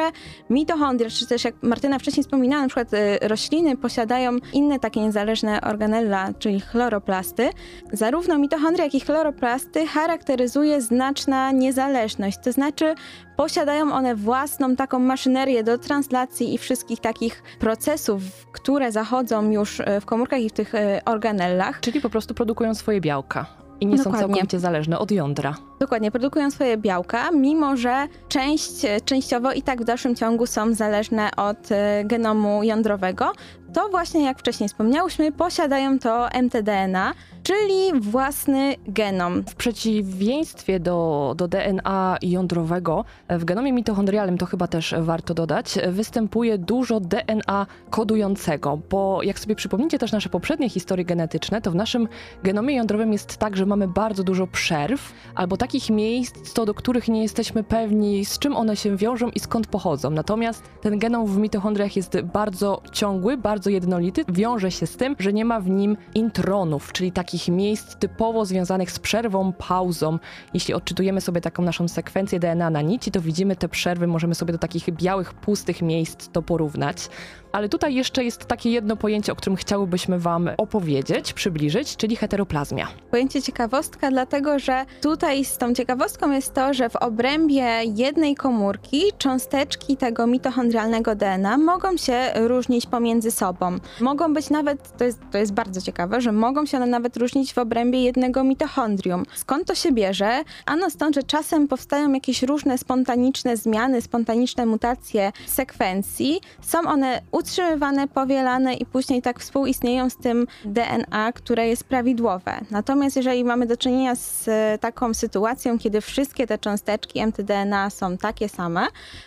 mitochondria, 0.50 1.10
czy 1.10 1.26
też 1.26 1.44
jak 1.44 1.54
Martyna 1.62 1.98
wcześniej 1.98 2.24
wspominała, 2.24 2.62
na 2.62 2.68
przykład 2.68 2.94
y, 2.94 3.18
rośliny 3.22 3.76
posiadają 3.76 4.36
inne 4.52 4.78
takie 4.78 5.00
niezależne 5.00 5.60
organella, 5.60 6.28
czyli 6.38 6.60
chloroplasty. 6.60 7.50
Zarówno 7.92 8.38
mitochondria, 8.38 8.84
jak 8.84 8.94
i 8.94 9.00
chloroplasty 9.00 9.86
charakteryzuje 9.86 10.80
znaczna 10.80 11.52
niezależność, 11.52 12.38
to 12.44 12.52
znaczy 12.52 12.94
posiadają 13.36 13.92
one 13.92 14.14
własną 14.14 14.76
taką 14.76 14.98
maszynerię 15.32 15.64
do 15.64 15.78
translacji 15.78 16.54
i 16.54 16.58
wszystkich 16.58 17.00
takich 17.00 17.42
procesów, 17.60 18.22
które 18.52 18.92
zachodzą 18.92 19.50
już 19.50 19.80
e, 19.80 20.00
w 20.00 20.06
komórkach 20.06 20.40
i 20.40 20.48
w 20.48 20.52
tych 20.52 20.74
e, 20.74 21.00
organellach. 21.04 21.80
Czyli 21.80 22.00
po 22.00 22.10
prostu 22.10 22.34
produkują 22.34 22.74
swoje 22.74 23.00
białka 23.00 23.46
i 23.80 23.86
nie 23.86 23.96
Dokładnie. 23.96 24.20
są 24.20 24.26
całkowicie 24.26 24.60
zależne 24.60 24.98
od 24.98 25.10
jądra. 25.10 25.54
Dokładnie, 25.80 26.10
produkują 26.10 26.50
swoje 26.50 26.76
białka, 26.76 27.30
mimo 27.30 27.76
że 27.76 28.08
część, 28.28 28.84
e, 28.84 29.00
częściowo 29.00 29.52
i 29.52 29.62
tak 29.62 29.82
w 29.82 29.84
dalszym 29.84 30.16
ciągu 30.16 30.46
są 30.46 30.74
zależne 30.74 31.30
od 31.36 31.68
genomu 32.04 32.62
jądrowego. 32.62 33.32
To 33.72 33.88
właśnie, 33.88 34.24
jak 34.24 34.38
wcześniej 34.38 34.68
wspomniałyśmy, 34.68 35.32
posiadają 35.32 35.98
to 35.98 36.28
mtDNA, 36.42 37.14
czyli 37.42 38.00
własny 38.00 38.74
genom. 38.88 39.42
W 39.42 39.54
przeciwieństwie 39.54 40.80
do, 40.80 41.34
do 41.36 41.48
DNA 41.48 42.18
jądrowego, 42.22 43.04
w 43.28 43.44
genomie 43.44 43.72
mitochondrialnym, 43.72 44.38
to 44.38 44.46
chyba 44.46 44.66
też 44.66 44.94
warto 44.98 45.34
dodać, 45.34 45.78
występuje 45.88 46.58
dużo 46.58 47.00
DNA 47.00 47.66
kodującego, 47.90 48.78
bo 48.90 49.22
jak 49.22 49.38
sobie 49.38 49.54
przypomnicie 49.54 49.98
też 49.98 50.12
nasze 50.12 50.28
poprzednie 50.28 50.70
historie 50.70 51.04
genetyczne, 51.04 51.60
to 51.60 51.70
w 51.70 51.74
naszym 51.74 52.08
genomie 52.42 52.76
jądrowym 52.76 53.12
jest 53.12 53.36
tak, 53.36 53.56
że 53.56 53.66
mamy 53.66 53.88
bardzo 53.88 54.24
dużo 54.24 54.46
przerw 54.46 55.12
albo 55.34 55.56
takich 55.56 55.90
miejsc, 55.90 56.52
co 56.52 56.66
do 56.66 56.74
których 56.74 57.08
nie 57.08 57.22
jesteśmy 57.22 57.64
pewni, 57.64 58.24
z 58.24 58.38
czym 58.38 58.56
one 58.56 58.76
się 58.76 58.96
wiążą 58.96 59.30
i 59.30 59.40
skąd 59.40 59.66
pochodzą. 59.66 60.10
Natomiast 60.10 60.62
ten 60.80 60.98
genom 60.98 61.26
w 61.26 61.38
mitochondriach 61.38 61.96
jest 61.96 62.20
bardzo 62.20 62.82
ciągły, 62.92 63.36
bardzo 63.36 63.70
jednolity, 63.70 64.24
wiąże 64.28 64.70
się 64.70 64.86
z 64.86 64.96
tym, 64.96 65.16
że 65.18 65.32
nie 65.32 65.44
ma 65.44 65.60
w 65.60 65.70
nim 65.70 65.96
intronów, 66.14 66.92
czyli 66.92 67.12
takich 67.12 67.31
takich 67.32 67.48
miejsc 67.48 67.96
typowo 67.96 68.44
związanych 68.44 68.90
z 68.90 68.98
przerwą, 68.98 69.52
pauzą. 69.52 70.18
Jeśli 70.54 70.74
odczytujemy 70.74 71.20
sobie 71.20 71.40
taką 71.40 71.62
naszą 71.62 71.88
sekwencję 71.88 72.40
DNA 72.40 72.70
na 72.70 72.82
nici, 72.82 73.10
to 73.10 73.20
widzimy 73.20 73.56
te 73.56 73.68
przerwy, 73.68 74.06
możemy 74.06 74.34
sobie 74.34 74.52
do 74.52 74.58
takich 74.58 74.90
białych, 74.90 75.34
pustych 75.34 75.82
miejsc 75.82 76.28
to 76.28 76.42
porównać. 76.42 77.08
Ale 77.52 77.68
tutaj 77.68 77.94
jeszcze 77.94 78.24
jest 78.24 78.44
takie 78.44 78.70
jedno 78.70 78.96
pojęcie, 78.96 79.32
o 79.32 79.36
którym 79.36 79.56
chciałybyśmy 79.56 80.18
Wam 80.18 80.50
opowiedzieć, 80.56 81.32
przybliżyć, 81.32 81.96
czyli 81.96 82.16
heteroplazmia. 82.16 82.88
Pojęcie 83.10 83.42
ciekawostka, 83.42 84.10
dlatego 84.10 84.58
że 84.58 84.86
tutaj 85.02 85.44
z 85.44 85.58
tą 85.58 85.74
ciekawostką 85.74 86.30
jest 86.30 86.54
to, 86.54 86.74
że 86.74 86.88
w 86.88 86.96
obrębie 86.96 87.66
jednej 87.84 88.34
komórki 88.34 89.02
cząsteczki 89.18 89.96
tego 89.96 90.26
mitochondrialnego 90.26 91.14
DNA 91.14 91.58
mogą 91.58 91.96
się 91.96 92.32
różnić 92.34 92.86
pomiędzy 92.86 93.30
sobą. 93.30 93.76
Mogą 94.00 94.34
być 94.34 94.50
nawet, 94.50 94.96
to 94.96 95.04
jest, 95.04 95.18
to 95.32 95.38
jest 95.38 95.52
bardzo 95.52 95.80
ciekawe, 95.80 96.20
że 96.20 96.32
mogą 96.32 96.66
się 96.66 96.76
one 96.76 96.86
nawet 96.86 97.16
różnić 97.16 97.54
w 97.54 97.58
obrębie 97.58 98.02
jednego 98.02 98.44
mitochondrium. 98.44 99.24
Skąd 99.34 99.66
to 99.66 99.74
się 99.74 99.92
bierze? 99.92 100.42
Ano 100.66 100.90
stąd, 100.90 101.14
że 101.14 101.22
czasem 101.22 101.68
powstają 101.68 102.12
jakieś 102.12 102.42
różne 102.42 102.78
spontaniczne 102.78 103.56
zmiany, 103.56 104.02
spontaniczne 104.02 104.66
mutacje 104.66 105.32
sekwencji. 105.46 106.40
Są 106.60 106.78
one 106.78 107.22
utrzymywane, 107.42 108.08
powielane 108.08 108.74
i 108.74 108.86
później 108.86 109.22
tak 109.22 109.40
współistnieją 109.40 110.10
z 110.10 110.16
tym 110.16 110.46
DNA, 110.64 111.32
które 111.32 111.68
jest 111.68 111.84
prawidłowe. 111.84 112.60
Natomiast 112.70 113.16
jeżeli 113.16 113.44
mamy 113.44 113.66
do 113.66 113.76
czynienia 113.76 114.14
z 114.14 114.48
e, 114.48 114.78
taką 114.80 115.14
sytuacją, 115.14 115.78
kiedy 115.78 116.00
wszystkie 116.00 116.46
te 116.46 116.58
cząsteczki 116.58 117.26
mtDNA 117.26 117.90
są 117.90 118.18
takie 118.18 118.48
same, 118.48 118.86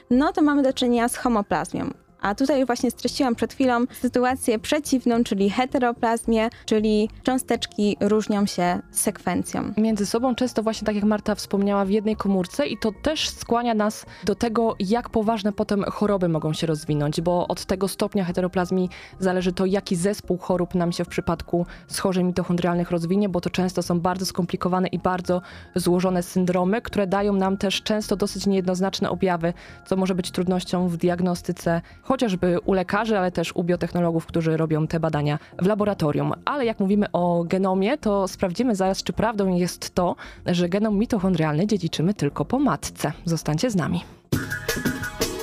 no 0.10 0.34
to 0.34 0.42
mamy 0.42 0.64
do 0.64 0.74
czynienia 0.74 1.10
z 1.10 1.16
homoplazmią. 1.16 2.05
A 2.26 2.36
tutaj 2.36 2.66
właśnie 2.66 2.92
streściłam 2.92 3.36
przed 3.36 3.54
chwilą 3.54 3.86
sytuację 4.02 4.60
przeciwną, 4.60 5.24
czyli 5.24 5.50
heteroplazmię, 5.50 6.50
czyli 6.66 7.10
cząsteczki 7.24 7.98
różnią 8.00 8.46
się 8.46 8.80
sekwencją. 8.92 9.74
Między 9.78 10.06
sobą 10.06 10.36
często 10.36 10.64
właśnie 10.64 10.86
tak 10.86 10.96
jak 10.96 11.04
Marta 11.04 11.36
wspomniała 11.36 11.86
w 11.86 11.90
jednej 11.90 12.16
komórce 12.16 12.68
i 12.68 12.78
to 12.78 12.92
też 13.02 13.30
skłania 13.30 13.74
nas 13.74 14.06
do 14.24 14.36
tego, 14.36 14.76
jak 14.80 15.10
poważne 15.10 15.54
potem 15.54 15.84
choroby 15.84 16.30
mogą 16.30 16.54
się 16.54 16.68
rozwinąć, 16.68 17.22
bo 17.22 17.48
od 17.48 17.66
tego 17.66 17.88
stopnia 17.88 18.24
heteroplazmii 18.24 18.90
zależy 19.20 19.54
to, 19.54 19.66
jaki 19.66 19.96
zespół 19.96 20.38
chorób 20.38 20.76
nam 20.76 20.92
się 20.92 21.06
w 21.06 21.08
przypadku 21.08 21.66
schorzeń 21.88 22.26
mitochondrialnych 22.26 22.92
rozwinie, 22.92 23.30
bo 23.30 23.42
to 23.42 23.50
często 23.50 23.84
są 23.84 24.00
bardzo 24.00 24.26
skomplikowane 24.26 24.88
i 24.88 25.00
bardzo 25.00 25.42
złożone 25.76 26.24
syndromy, 26.24 26.82
które 26.82 27.08
dają 27.08 27.34
nam 27.34 27.58
też 27.58 27.82
często 27.84 28.16
dosyć 28.16 28.46
niejednoznaczne 28.46 29.10
objawy, 29.10 29.54
co 29.86 29.96
może 29.96 30.16
być 30.16 30.32
trudnością 30.32 30.88
w 30.88 30.98
diagnostyce 30.98 31.82
chociażby 32.16 32.60
u 32.66 32.74
lekarzy, 32.74 33.18
ale 33.18 33.32
też 33.32 33.56
u 33.56 33.64
biotechnologów, 33.64 34.26
którzy 34.26 34.58
robią 34.58 34.88
te 34.88 35.00
badania 35.00 35.40
w 35.62 35.66
laboratorium. 35.66 36.34
Ale 36.46 36.66
jak 36.66 36.80
mówimy 36.80 37.12
o 37.12 37.44
genomie, 37.44 37.98
to 37.98 38.28
sprawdzimy 38.28 38.76
zaraz, 38.76 39.04
czy 39.04 39.14
prawdą 39.14 39.56
jest 39.56 39.96
to, 39.96 40.16
że 40.46 40.70
genom 40.70 40.98
mitochondrialny 40.98 41.68
dziedziczymy 41.68 42.14
tylko 42.14 42.46
po 42.46 42.60
matce. 42.60 43.12
Zostańcie 43.26 43.72
z 43.72 43.76
nami. 43.76 44.04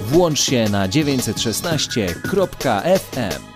Włącz 0.01 0.41
się 0.41 0.69
na 0.71 0.89
916.fm. 0.89 3.52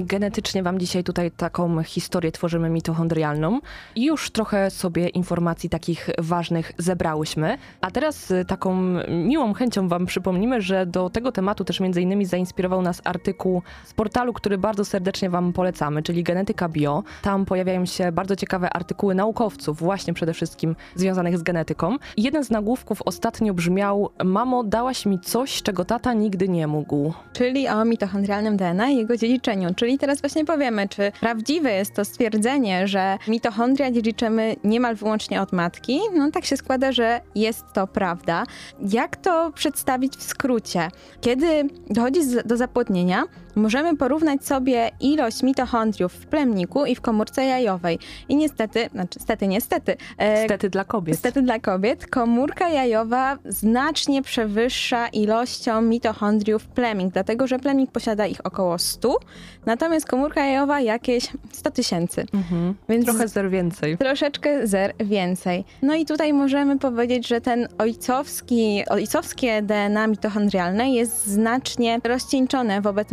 Genetycznie 0.00 0.62
wam 0.62 0.78
dzisiaj 0.78 1.04
tutaj 1.04 1.30
taką 1.30 1.82
historię 1.82 2.32
tworzymy 2.32 2.70
mitochondrialną 2.70 3.60
już 3.96 4.30
trochę 4.30 4.70
sobie 4.70 5.08
informacji 5.08 5.70
takich 5.70 6.10
ważnych 6.18 6.72
zebrałyśmy. 6.78 7.58
A 7.80 7.90
teraz 7.90 8.30
y, 8.30 8.44
taką 8.44 8.76
miłą 9.08 9.54
chęcią 9.54 9.88
wam 9.88 10.06
przypomnimy, 10.06 10.60
że 10.62 10.86
do 10.86 11.10
tego 11.10 11.32
tematu 11.32 11.64
też 11.64 11.80
między 11.80 12.02
innymi 12.02 12.26
zainspirował 12.26 12.82
nas 12.82 13.00
artykuł 13.04 13.62
z 13.84 13.94
portalu, 13.94 14.32
który 14.32 14.58
bardzo 14.58 14.84
serdecznie 14.84 15.30
wam 15.30 15.52
polecamy, 15.52 16.02
czyli 16.02 16.22
Genetyka 16.22 16.68
Bio. 16.68 17.02
Tam 17.22 17.44
pojawiają 17.44 17.86
się 17.86 18.12
bardzo 18.12 18.36
ciekawe 18.36 18.70
artykuły 18.70 19.14
naukowców, 19.14 19.78
właśnie 19.78 20.14
przede 20.14 20.34
wszystkim 20.34 20.76
związanych 20.94 21.38
z 21.38 21.42
genetyką. 21.42 21.96
Jeden 22.16 22.44
z 22.44 22.50
nagłówków 22.50 23.02
ostatnio 23.02 23.54
brzmiał: 23.54 24.10
Mamo, 24.24 24.64
dałaś 24.64 25.06
mi 25.06 25.20
coś, 25.20 25.62
czego 25.62 25.84
tata 25.84 26.12
nigdy 26.12 26.48
nie 26.48 26.66
mógł. 26.66 27.12
Czyli 27.32 27.68
o 27.68 27.84
mitochondrialnym 27.84 28.56
DNA 28.56 28.90
i 28.90 28.96
jego 28.96 29.16
dziedziczeniu. 29.16 29.74
Czyli 29.74 29.85
teraz 29.98 30.20
właśnie 30.20 30.44
powiemy, 30.44 30.88
czy 30.88 31.12
prawdziwe 31.20 31.72
jest 31.72 31.94
to 31.94 32.04
stwierdzenie, 32.04 32.88
że 32.88 33.18
mitochondria 33.28 33.90
dziedziczymy 33.90 34.56
niemal 34.64 34.94
wyłącznie 34.96 35.42
od 35.42 35.52
matki. 35.52 36.00
No 36.14 36.30
tak 36.30 36.44
się 36.44 36.56
składa, 36.56 36.92
że 36.92 37.20
jest 37.34 37.64
to 37.72 37.86
prawda. 37.86 38.44
Jak 38.80 39.16
to 39.16 39.52
przedstawić 39.54 40.16
w 40.16 40.22
skrócie? 40.22 40.88
Kiedy 41.20 41.68
dochodzi 41.90 42.20
do 42.44 42.56
zapłodnienia, 42.56 43.24
możemy 43.56 43.96
porównać 43.96 44.44
sobie 44.44 44.90
ilość 45.00 45.42
mitochondriów 45.42 46.12
w 46.12 46.26
plemniku 46.26 46.86
i 46.86 46.94
w 46.94 47.00
komórce 47.00 47.44
jajowej. 47.44 47.98
I 48.28 48.36
niestety, 48.36 48.88
znaczy 48.92 49.20
stety, 49.20 49.46
niestety, 49.46 49.96
e, 50.18 50.40
Niestety 50.40 50.70
dla 50.70 50.84
kobiet. 50.84 51.14
Niestety 51.14 51.42
dla 51.42 51.58
kobiet 51.58 52.06
komórka 52.06 52.68
jajowa 52.68 53.38
znacznie 53.44 54.22
przewyższa 54.22 55.08
ilością 55.08 55.82
mitochondriów 55.82 56.66
plemnik, 56.66 57.12
dlatego 57.12 57.46
że 57.46 57.58
plemnik 57.58 57.90
posiada 57.90 58.26
ich 58.26 58.46
około 58.46 58.78
100, 58.78 59.18
natomiast 59.66 60.06
komórka 60.06 60.44
jajowa 60.44 60.80
jakieś 60.80 61.28
100 61.52 61.70
tysięcy. 61.70 62.26
Mhm. 62.34 62.74
Więc 62.88 63.04
Trochę 63.04 63.28
zer 63.28 63.50
więcej. 63.50 63.98
troszeczkę 63.98 64.66
zer 64.66 64.92
więcej. 65.00 65.64
No 65.82 65.94
i 65.94 66.06
tutaj 66.06 66.32
możemy 66.32 66.78
powiedzieć, 66.78 67.28
że 67.28 67.40
ten 67.40 67.68
ojcowski, 67.78 68.82
ojcowskie 68.88 69.62
DNA 69.62 70.06
mitochondrialne 70.06 70.90
jest 70.90 71.26
znacznie 71.26 72.00
rozcieńczone 72.04 72.80
wobec 72.80 73.12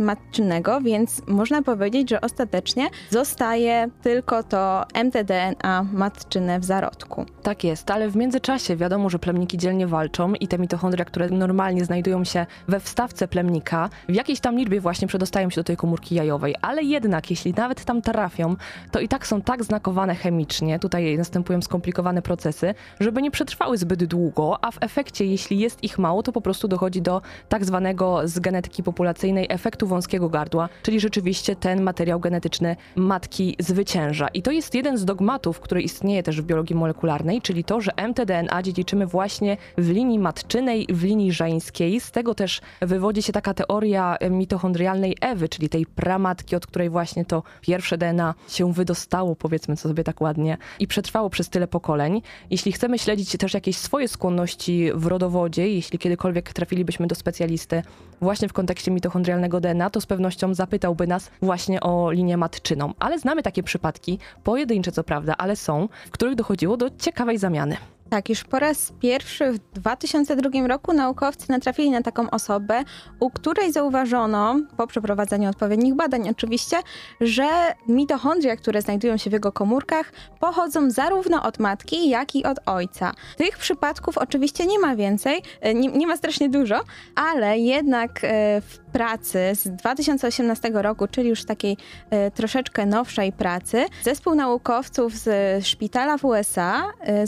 więc 0.82 1.22
można 1.26 1.62
powiedzieć, 1.62 2.10
że 2.10 2.20
ostatecznie 2.20 2.88
zostaje 3.10 3.88
tylko 4.02 4.42
to 4.42 4.84
mtDNA 5.04 5.86
matczyne 5.92 6.60
w 6.60 6.64
zarodku. 6.64 7.26
Tak 7.42 7.64
jest, 7.64 7.90
ale 7.90 8.08
w 8.08 8.16
międzyczasie 8.16 8.76
wiadomo, 8.76 9.10
że 9.10 9.18
plemniki 9.18 9.58
dzielnie 9.58 9.86
walczą 9.86 10.34
i 10.34 10.48
te 10.48 10.58
mitochondria, 10.58 11.04
które 11.04 11.28
normalnie 11.28 11.84
znajdują 11.84 12.24
się 12.24 12.46
we 12.68 12.80
wstawce 12.80 13.28
plemnika, 13.28 13.90
w 14.08 14.14
jakiejś 14.14 14.40
tam 14.40 14.58
liczbie 14.58 14.80
właśnie 14.80 15.08
przedostają 15.08 15.50
się 15.50 15.56
do 15.60 15.64
tej 15.64 15.76
komórki 15.76 16.14
jajowej, 16.14 16.54
ale 16.62 16.82
jednak 16.82 17.30
jeśli 17.30 17.54
nawet 17.54 17.84
tam 17.84 18.02
trafią, 18.02 18.56
to 18.90 19.00
i 19.00 19.08
tak 19.08 19.26
są 19.26 19.42
tak 19.42 19.64
znakowane 19.64 20.14
chemicznie, 20.14 20.78
tutaj 20.78 21.18
następują 21.18 21.62
skomplikowane 21.62 22.22
procesy, 22.22 22.74
żeby 23.00 23.22
nie 23.22 23.30
przetrwały 23.30 23.78
zbyt 23.78 24.04
długo, 24.04 24.64
a 24.64 24.70
w 24.70 24.78
efekcie, 24.80 25.26
jeśli 25.26 25.58
jest 25.58 25.84
ich 25.84 25.98
mało, 25.98 26.22
to 26.22 26.32
po 26.32 26.40
prostu 26.40 26.68
dochodzi 26.68 27.02
do 27.02 27.22
tak 27.48 27.64
zwanego 27.64 28.28
z 28.28 28.38
genetyki 28.38 28.82
populacyjnej 28.82 29.46
efektu 29.50 29.86
wąskiego 29.86 30.23
gardła, 30.28 30.68
czyli 30.82 31.00
rzeczywiście 31.00 31.56
ten 31.56 31.82
materiał 31.82 32.20
genetyczny 32.20 32.76
matki 32.96 33.56
zwycięża. 33.58 34.28
I 34.28 34.42
to 34.42 34.50
jest 34.50 34.74
jeden 34.74 34.98
z 34.98 35.04
dogmatów, 35.04 35.60
który 35.60 35.82
istnieje 35.82 36.22
też 36.22 36.40
w 36.40 36.44
biologii 36.44 36.76
molekularnej, 36.76 37.42
czyli 37.42 37.64
to, 37.64 37.80
że 37.80 37.92
mtDNA 38.08 38.62
dziedziczymy 38.62 39.06
właśnie 39.06 39.56
w 39.78 39.90
linii 39.90 40.18
matczynej, 40.18 40.86
w 40.88 41.04
linii 41.04 41.32
żeńskiej. 41.32 42.00
Z 42.00 42.10
tego 42.10 42.34
też 42.34 42.60
wywodzi 42.80 43.22
się 43.22 43.32
taka 43.32 43.54
teoria 43.54 44.16
mitochondrialnej 44.30 45.16
Ewy, 45.20 45.48
czyli 45.48 45.68
tej 45.68 45.86
pramatki, 45.86 46.56
od 46.56 46.66
której 46.66 46.90
właśnie 46.90 47.24
to 47.24 47.42
pierwsze 47.60 47.98
DNA 47.98 48.34
się 48.48 48.72
wydostało, 48.72 49.36
powiedzmy 49.36 49.76
sobie 49.76 50.04
tak 50.04 50.20
ładnie, 50.20 50.56
i 50.78 50.86
przetrwało 50.86 51.30
przez 51.30 51.48
tyle 51.48 51.66
pokoleń. 51.66 52.22
Jeśli 52.50 52.72
chcemy 52.72 52.98
śledzić 52.98 53.36
też 53.36 53.54
jakieś 53.54 53.76
swoje 53.76 54.08
skłonności 54.08 54.90
w 54.94 55.06
rodowodzie, 55.06 55.68
jeśli 55.68 55.98
kiedykolwiek 55.98 56.52
trafilibyśmy 56.52 57.06
do 57.06 57.14
specjalisty 57.14 57.82
właśnie 58.20 58.48
w 58.48 58.52
kontekście 58.52 58.90
mitochondrialnego 58.90 59.60
DNA, 59.60 59.90
to 59.90 60.00
z 60.04 60.06
pewnością 60.06 60.54
zapytałby 60.54 61.06
nas 61.06 61.30
właśnie 61.42 61.80
o 61.80 62.10
linię 62.10 62.36
matczyną. 62.36 62.94
Ale 62.98 63.18
znamy 63.18 63.42
takie 63.42 63.62
przypadki, 63.62 64.18
pojedyncze 64.44 64.92
co 64.92 65.04
prawda, 65.04 65.34
ale 65.38 65.56
są, 65.56 65.88
w 66.06 66.10
których 66.10 66.34
dochodziło 66.34 66.76
do 66.76 66.90
ciekawej 66.90 67.38
zamiany. 67.38 67.76
Tak, 68.14 68.28
już 68.28 68.44
po 68.44 68.58
raz 68.58 68.92
pierwszy 69.00 69.52
w 69.52 69.58
2002 69.58 70.66
roku 70.66 70.92
naukowcy 70.92 71.46
natrafili 71.48 71.90
na 71.90 72.02
taką 72.02 72.30
osobę, 72.30 72.84
u 73.20 73.30
której 73.30 73.72
zauważono, 73.72 74.56
po 74.76 74.86
przeprowadzeniu 74.86 75.50
odpowiednich 75.50 75.94
badań 75.94 76.28
oczywiście, 76.28 76.76
że 77.20 77.46
mitochondria, 77.88 78.56
które 78.56 78.82
znajdują 78.82 79.16
się 79.16 79.30
w 79.30 79.32
jego 79.32 79.52
komórkach, 79.52 80.12
pochodzą 80.40 80.90
zarówno 80.90 81.42
od 81.42 81.58
matki, 81.58 82.08
jak 82.08 82.36
i 82.36 82.44
od 82.44 82.58
ojca. 82.66 83.12
Tych 83.36 83.58
przypadków 83.58 84.18
oczywiście 84.18 84.66
nie 84.66 84.78
ma 84.78 84.96
więcej, 84.96 85.42
e, 85.60 85.74
nie, 85.74 85.88
nie 85.88 86.06
ma 86.06 86.16
strasznie 86.16 86.48
dużo, 86.48 86.80
ale 87.14 87.58
jednak 87.58 88.20
e, 88.24 88.60
w 88.60 88.84
pracy 88.94 89.38
z 89.54 89.68
2018 89.68 90.70
roku, 90.74 91.06
czyli 91.06 91.28
już 91.28 91.44
takiej 91.44 91.76
e, 92.10 92.30
troszeczkę 92.30 92.86
nowszej 92.86 93.32
pracy, 93.32 93.86
zespół 94.02 94.34
naukowców 94.34 95.14
z 95.14 95.66
szpitala 95.66 96.18
w 96.18 96.24
USA 96.24 96.82
e, 97.00 97.26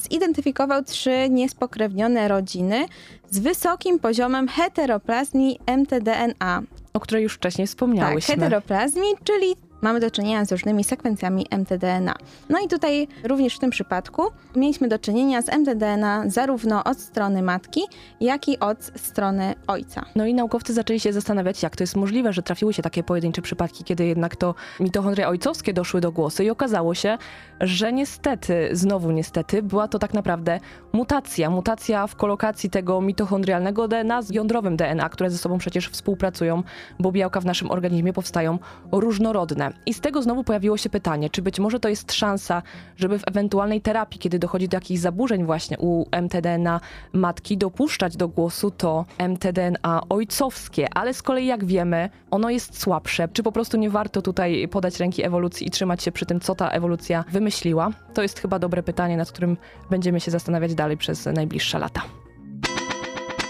trzy 0.82 1.28
niespokrewnione 1.30 2.28
rodziny 2.28 2.86
z 3.30 3.38
wysokim 3.38 3.98
poziomem 3.98 4.48
heteroplazmii 4.48 5.58
mtDNA. 5.76 6.62
O 6.92 7.00
której 7.00 7.22
już 7.22 7.34
wcześniej 7.34 7.66
Tak, 7.66 7.70
wspomniałyśmy. 7.70 8.34
heteroplazmii, 8.34 9.14
czyli 9.24 9.56
mamy 9.80 10.00
do 10.00 10.10
czynienia 10.10 10.44
z 10.44 10.52
różnymi 10.52 10.84
sekwencjami 10.84 11.46
mtDNA. 11.58 12.14
No 12.48 12.58
i 12.64 12.68
tutaj 12.68 13.08
również 13.24 13.56
w 13.56 13.58
tym 13.58 13.70
przypadku 13.70 14.22
mieliśmy 14.56 14.88
do 14.88 14.98
czynienia 14.98 15.42
z 15.42 15.48
mtDNA 15.58 16.24
zarówno 16.26 16.84
od 16.84 17.00
strony 17.00 17.42
matki, 17.42 17.80
jak 18.20 18.48
i 18.48 18.58
od 18.58 18.84
strony 18.96 19.54
ojca. 19.66 20.04
No 20.14 20.26
i 20.26 20.34
naukowcy 20.34 20.74
zaczęli 20.74 21.00
się 21.00 21.12
zastanawiać, 21.12 21.62
jak 21.62 21.76
to 21.76 21.82
jest 21.82 21.96
możliwe, 21.96 22.32
że 22.32 22.42
trafiły 22.42 22.72
się 22.72 22.82
takie 22.82 23.02
pojedyncze 23.02 23.42
przypadki, 23.42 23.84
kiedy 23.84 24.06
jednak 24.06 24.36
to 24.36 24.54
mitochondria 24.80 25.28
ojcowskie 25.28 25.72
doszły 25.72 26.00
do 26.00 26.12
głosu 26.12 26.42
i 26.42 26.50
okazało 26.50 26.94
się, 26.94 27.18
że 27.60 27.92
niestety, 27.92 28.68
znowu 28.72 29.10
niestety, 29.10 29.62
była 29.62 29.88
to 29.88 29.98
tak 29.98 30.14
naprawdę 30.14 30.60
mutacja. 30.92 31.50
Mutacja 31.50 32.06
w 32.06 32.16
kolokacji 32.16 32.70
tego 32.70 33.00
mitochondrialnego 33.00 33.88
DNA 33.88 34.22
z 34.22 34.30
jądrowym 34.30 34.76
DNA, 34.76 35.08
które 35.08 35.30
ze 35.30 35.38
sobą 35.38 35.58
przecież 35.58 35.88
współpracują, 35.88 36.62
bo 36.98 37.12
białka 37.12 37.40
w 37.40 37.44
naszym 37.44 37.70
organizmie 37.70 38.12
powstają 38.12 38.58
różnorodne. 38.92 39.65
I 39.86 39.94
z 39.94 40.00
tego 40.00 40.22
znowu 40.22 40.44
pojawiło 40.44 40.76
się 40.76 40.90
pytanie, 40.90 41.30
czy 41.30 41.42
być 41.42 41.60
może 41.60 41.80
to 41.80 41.88
jest 41.88 42.12
szansa, 42.12 42.62
żeby 42.96 43.18
w 43.18 43.28
ewentualnej 43.28 43.80
terapii, 43.80 44.20
kiedy 44.20 44.38
dochodzi 44.38 44.68
do 44.68 44.76
jakichś 44.76 45.00
zaburzeń 45.00 45.44
właśnie 45.44 45.78
u 45.78 46.06
mtDNA 46.22 46.80
matki, 47.12 47.58
dopuszczać 47.58 48.16
do 48.16 48.28
głosu 48.28 48.70
to 48.70 49.04
mtDNA 49.28 50.02
ojcowskie, 50.08 50.88
ale 50.94 51.14
z 51.14 51.22
kolei 51.22 51.46
jak 51.46 51.64
wiemy, 51.64 52.10
ono 52.30 52.50
jest 52.50 52.80
słabsze. 52.80 53.28
Czy 53.32 53.42
po 53.42 53.52
prostu 53.52 53.76
nie 53.76 53.90
warto 53.90 54.22
tutaj 54.22 54.68
podać 54.68 55.00
ręki 55.00 55.24
ewolucji 55.24 55.66
i 55.66 55.70
trzymać 55.70 56.02
się 56.02 56.12
przy 56.12 56.26
tym, 56.26 56.40
co 56.40 56.54
ta 56.54 56.68
ewolucja 56.68 57.24
wymyśliła? 57.32 57.90
To 58.14 58.22
jest 58.22 58.40
chyba 58.40 58.58
dobre 58.58 58.82
pytanie, 58.82 59.16
nad 59.16 59.32
którym 59.32 59.56
będziemy 59.90 60.20
się 60.20 60.30
zastanawiać 60.30 60.74
dalej 60.74 60.96
przez 60.96 61.26
najbliższe 61.26 61.78
lata. 61.78 62.02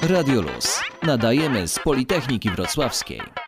Radio 0.02 0.42
Luz. 0.42 0.80
Nadajemy 1.02 1.68
z 1.68 1.78
Politechniki 1.78 2.50
Wrocławskiej. 2.50 3.45